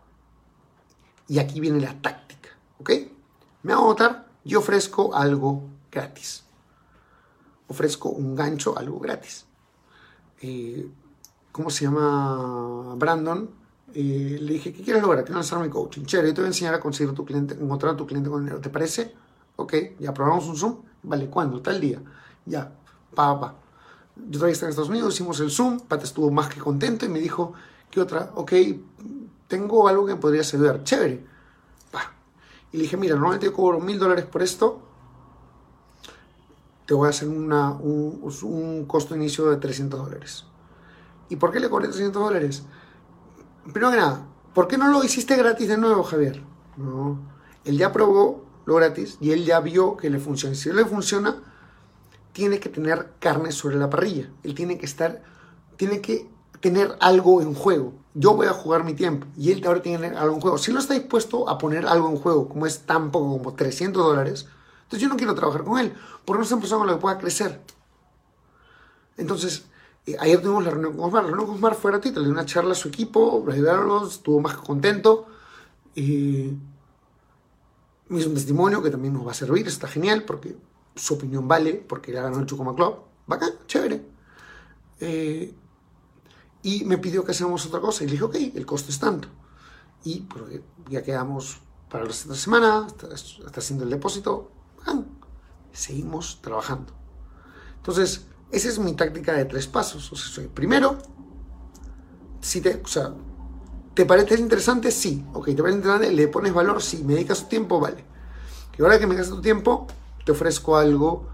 y 1.27 1.37
aquí 1.39 1.59
viene 1.59 1.79
la 1.79 1.93
táctica 2.01 2.29
¿Ok? 2.79 2.91
Me 3.63 3.73
hago 3.73 3.87
notar, 3.87 4.27
yo 4.43 4.59
ofrezco 4.59 5.13
algo 5.13 5.69
gratis. 5.91 6.43
Ofrezco 7.67 8.09
un 8.09 8.35
gancho, 8.35 8.77
algo 8.77 8.99
gratis. 8.99 9.45
¿Cómo 11.51 11.69
se 11.69 11.85
llama? 11.85 12.95
Brandon. 12.97 13.49
Le 13.93 14.53
dije, 14.53 14.71
¿qué 14.71 14.83
quieres 14.83 15.01
lograr? 15.01 15.23
Quiero 15.23 15.39
lanzar 15.39 15.59
mi 15.59 15.69
coaching. 15.69 16.03
Chévere, 16.03 16.29
yo 16.29 16.33
te 16.35 16.41
voy 16.41 16.45
a 16.45 16.49
enseñar 16.49 16.75
a 16.75 16.79
conseguir 16.79 17.13
tu 17.13 17.25
cliente, 17.25 17.55
encontrar 17.55 17.93
a 17.93 17.97
tu 17.97 18.05
cliente 18.05 18.29
con 18.29 18.43
dinero. 18.43 18.61
¿Te 18.61 18.69
parece? 18.69 19.15
Ok, 19.55 19.73
ya 19.99 20.13
probamos 20.13 20.47
un 20.47 20.57
Zoom. 20.57 20.75
Vale, 21.03 21.27
¿cuándo? 21.27 21.61
Tal 21.61 21.79
día. 21.81 21.99
Ya, 22.45 22.71
pa, 23.15 23.39
pa. 23.39 23.55
Yo 24.15 24.33
todavía 24.33 24.53
estaba 24.53 24.67
en 24.67 24.71
Estados 24.71 24.89
Unidos, 24.89 25.13
hicimos 25.15 25.39
el 25.39 25.49
Zoom. 25.49 25.79
Pata 25.79 26.03
estuvo 26.03 26.29
más 26.29 26.49
que 26.49 26.59
contento 26.59 27.05
y 27.05 27.09
me 27.09 27.19
dijo, 27.19 27.53
¿qué 27.89 27.99
otra? 27.99 28.31
Ok, 28.35 28.53
tengo 29.47 29.87
algo 29.87 30.05
que 30.05 30.13
me 30.13 30.19
podría 30.19 30.41
ayudar. 30.41 30.83
Chévere 30.83 31.29
y 32.71 32.77
le 32.77 32.83
dije, 32.83 32.97
mira, 32.97 33.15
normalmente 33.15 33.47
yo 33.47 33.53
cobro 33.53 33.79
mil 33.79 33.97
dólares 33.97 34.25
por 34.25 34.43
esto, 34.43 34.79
te 36.85 36.93
voy 36.93 37.07
a 37.07 37.09
hacer 37.09 37.27
una, 37.27 37.71
un, 37.71 38.85
costo 38.87 39.15
inicio 39.15 39.49
de 39.49 39.57
300 39.57 39.99
dólares. 39.99 40.45
¿Y 41.29 41.35
por 41.35 41.51
qué 41.51 41.59
le 41.59 41.69
cobré 41.69 41.87
300 41.87 42.21
dólares? 42.21 42.63
Primero 43.71 43.91
que 43.91 43.97
nada, 43.97 44.27
¿por 44.53 44.67
qué 44.67 44.77
no 44.77 44.89
lo 44.89 45.03
hiciste 45.03 45.35
gratis 45.35 45.67
de 45.69 45.77
nuevo, 45.77 46.03
Javier? 46.03 46.43
No, 46.75 47.19
él 47.65 47.77
ya 47.77 47.91
probó 47.91 48.45
lo 48.65 48.75
gratis 48.75 49.17
y 49.21 49.31
él 49.31 49.45
ya 49.45 49.59
vio 49.59 49.95
que 49.95 50.09
le 50.09 50.19
funciona. 50.19 50.55
Si 50.55 50.71
le 50.71 50.85
funciona, 50.85 51.35
tiene 52.33 52.59
que 52.59 52.69
tener 52.69 53.13
carne 53.19 53.51
sobre 53.51 53.77
la 53.77 53.89
parrilla. 53.89 54.29
Él 54.43 54.55
tiene 54.55 54.77
que 54.77 54.85
estar, 54.85 55.23
tiene 55.77 56.01
que 56.01 56.29
tener 56.59 56.95
algo 56.99 57.41
en 57.41 57.53
juego. 57.53 57.93
Yo 58.13 58.33
voy 58.33 58.47
a 58.47 58.53
jugar 58.53 58.83
mi 58.83 58.93
tiempo 58.93 59.27
y 59.37 59.51
él 59.51 59.65
ahora 59.65 59.81
tiene 59.81 60.07
algo 60.07 60.35
en 60.35 60.41
juego. 60.41 60.57
Si 60.57 60.73
no 60.73 60.79
está 60.79 60.93
dispuesto 60.93 61.47
a 61.47 61.57
poner 61.57 61.85
algo 61.85 62.09
en 62.09 62.17
juego, 62.17 62.49
como 62.49 62.65
es 62.65 62.79
tan 62.81 63.11
poco 63.11 63.37
como 63.37 63.53
300 63.53 64.03
dólares, 64.03 64.47
Entonces 64.83 65.03
yo 65.03 65.09
no 65.09 65.17
quiero 65.17 65.35
trabajar 65.35 65.63
con 65.63 65.77
él, 65.77 65.93
porque 66.25 66.39
no 66.39 66.45
es 66.45 66.51
una 66.51 66.61
persona 66.61 66.79
con 66.79 66.87
la 66.87 66.93
que 66.93 66.99
pueda 66.99 67.19
crecer. 67.19 67.61
Entonces, 69.17 69.68
eh, 70.05 70.15
ayer 70.19 70.41
tuvimos 70.41 70.63
la 70.63 70.71
reunión 70.71 70.93
con 70.93 71.05
Osmar. 71.05 71.23
La 71.23 71.29
reunión 71.29 71.47
con 71.47 71.55
Osmar 71.55 71.75
fue 71.75 71.91
gratuita, 71.91 72.19
le 72.19 72.25
di 72.25 72.31
una 72.31 72.45
charla 72.45 72.71
a 72.71 72.75
su 72.75 72.87
equipo, 72.87 73.43
lo 73.45 73.51
ayudaron, 73.51 74.07
estuvo 74.07 74.39
más 74.39 74.55
contento. 74.57 75.27
Y 75.95 76.53
me 78.07 78.19
hizo 78.19 78.29
un 78.29 78.35
testimonio 78.35 78.81
que 78.81 78.89
también 78.89 79.13
nos 79.13 79.25
va 79.25 79.31
a 79.31 79.35
servir, 79.35 79.67
está 79.67 79.87
genial, 79.87 80.23
porque 80.23 80.55
su 80.95 81.13
opinión 81.13 81.47
vale, 81.47 81.73
porque 81.73 82.11
ya 82.11 82.21
ganó 82.21 82.39
el 82.39 82.45
Chucoma 82.45 82.75
Club. 82.75 82.97
Bacán, 83.27 83.51
chévere. 83.67 84.05
Eh, 84.99 85.53
y 86.63 86.83
me 86.85 86.97
pidió 86.97 87.23
que 87.23 87.31
hagamos 87.31 87.65
otra 87.65 87.79
cosa. 87.79 88.03
Y 88.03 88.07
le 88.07 88.13
dije, 88.13 88.23
ok, 88.23 88.35
el 88.55 88.65
costo 88.65 88.91
es 88.91 88.99
tanto. 88.99 89.27
Y 90.03 90.21
pues, 90.21 90.61
ya 90.89 91.03
quedamos 91.03 91.59
para 91.89 92.05
la 92.05 92.13
semana, 92.13 92.85
está, 92.87 93.13
está 93.13 93.59
haciendo 93.59 93.83
el 93.83 93.91
depósito. 93.91 94.51
Bacán. 94.77 95.07
Seguimos 95.71 96.39
trabajando. 96.41 96.93
Entonces, 97.77 98.25
esa 98.51 98.69
es 98.69 98.79
mi 98.79 98.93
táctica 98.93 99.33
de 99.33 99.45
tres 99.45 99.67
pasos. 99.67 100.11
O 100.11 100.15
sea, 100.15 100.47
primero, 100.53 100.97
si 102.41 102.61
te, 102.61 102.81
o 102.83 102.87
sea, 102.87 103.13
¿te 103.93 104.05
parece 104.05 104.39
interesante? 104.39 104.91
Sí. 104.91 105.25
Ok, 105.33 105.47
¿te 105.47 105.55
parece 105.57 105.77
interesante? 105.77 106.11
¿Le 106.11 106.27
pones 106.27 106.53
valor? 106.53 106.81
Sí. 106.81 107.03
¿Me 107.03 107.13
dedicas 107.13 107.43
tu 107.43 107.47
tiempo? 107.47 107.79
Vale. 107.79 108.03
Y 108.77 108.81
ahora 108.81 108.97
que 108.97 109.05
me 109.05 109.15
dedicas 109.15 109.33
tu 109.33 109.41
tiempo, 109.41 109.87
te 110.25 110.31
ofrezco 110.31 110.77
algo. 110.77 111.27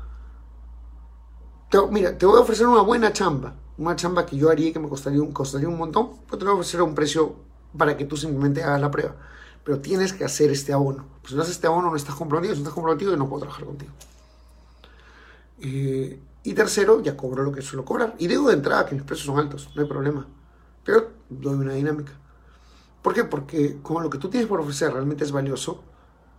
mira, 1.91 2.17
te 2.17 2.25
voy 2.25 2.37
a 2.37 2.41
ofrecer 2.41 2.67
una 2.67 2.81
buena 2.81 3.13
chamba. 3.13 3.55
Una 3.77 3.95
chamba 3.95 4.25
que 4.25 4.37
yo 4.37 4.49
haría 4.49 4.71
que 4.71 4.79
me 4.79 4.89
costaría 4.89 5.21
un, 5.21 5.31
costaría 5.31 5.69
un 5.69 5.77
montón. 5.77 6.09
Pero 6.25 6.37
te 6.37 6.45
voy 6.45 6.53
a 6.53 6.55
ofrecer 6.55 6.81
un 6.81 6.95
precio 6.95 7.35
para 7.77 7.95
que 7.95 8.05
tú 8.05 8.17
simplemente 8.17 8.63
hagas 8.63 8.81
la 8.81 8.91
prueba. 8.91 9.15
Pero 9.63 9.79
tienes 9.79 10.11
que 10.11 10.25
hacer 10.25 10.51
este 10.51 10.73
abono. 10.73 11.05
Pues 11.21 11.31
si 11.31 11.35
no 11.35 11.43
haces 11.43 11.55
este 11.55 11.67
abono, 11.67 11.89
no 11.89 11.95
estás 11.95 12.15
comprometido. 12.15 12.55
Si 12.55 12.61
no 12.61 12.63
estás 12.63 12.75
comprometido, 12.75 13.15
no 13.15 13.29
puedo 13.29 13.41
trabajar 13.41 13.65
contigo. 13.65 13.91
Eh, 15.61 16.19
y 16.45 16.53
tercero, 16.53 17.01
ya 17.01 17.17
cobro 17.17 17.43
lo 17.43 17.51
que 17.51 17.63
suelo 17.63 17.83
cobrar. 17.83 18.15
Y 18.19 18.27
digo 18.27 18.47
de 18.49 18.53
entrada 18.53 18.85
que 18.85 18.93
mis 18.93 19.03
precios 19.03 19.25
son 19.25 19.39
altos, 19.39 19.67
no 19.75 19.81
hay 19.81 19.87
problema. 19.87 20.27
Pero 20.83 21.09
doy 21.27 21.55
una 21.55 21.73
dinámica. 21.73 22.11
¿Por 23.01 23.15
qué? 23.15 23.23
Porque 23.23 23.79
como 23.81 23.99
lo 23.99 24.11
que 24.11 24.19
tú 24.19 24.29
tienes 24.29 24.47
por 24.47 24.59
ofrecer 24.59 24.93
realmente 24.93 25.23
es 25.23 25.31
valioso, 25.31 25.83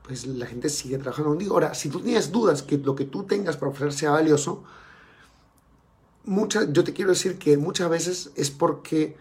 pues 0.05 0.25
la 0.25 0.47
gente 0.47 0.69
sigue 0.69 0.99
trabajando 0.99 1.31
contigo. 1.31 1.55
Ahora, 1.55 1.75
si 1.75 1.88
tú 1.88 2.01
tienes 2.01 2.31
dudas 2.31 2.62
que 2.62 2.79
lo 2.79 2.95
que 2.95 3.05
tú 3.05 3.25
tengas 3.25 3.57
para 3.57 3.73
ofrecer 3.73 3.92
sea 3.92 4.11
valioso, 4.12 4.62
mucha, 6.25 6.71
yo 6.71 6.85
te 6.85 6.92
quiero 6.92 7.11
decir 7.11 7.37
que 7.37 7.57
muchas 7.57 7.90
veces 7.90 8.31
es 8.37 8.53
porque 8.53 9.16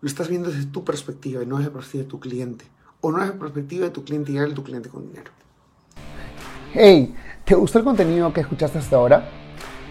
lo 0.00 0.06
estás 0.06 0.28
viendo 0.28 0.50
desde 0.50 0.66
tu 0.66 0.84
perspectiva 0.84 1.42
y 1.42 1.46
no 1.46 1.56
desde 1.56 1.70
la 1.70 1.74
perspectiva 1.74 2.04
de 2.04 2.10
tu 2.10 2.20
cliente. 2.20 2.64
O 3.00 3.10
no 3.10 3.18
desde 3.18 3.32
la 3.32 3.40
perspectiva 3.40 3.86
de 3.86 3.90
tu 3.90 4.04
cliente 4.04 4.30
y 4.30 4.54
tu 4.54 4.62
cliente 4.62 4.88
con 4.88 5.08
dinero. 5.08 5.32
Hey, 6.72 7.12
¿te 7.44 7.56
gustó 7.56 7.78
el 7.78 7.84
contenido 7.84 8.32
que 8.32 8.42
escuchaste 8.42 8.78
hasta 8.78 8.94
ahora? 8.94 9.47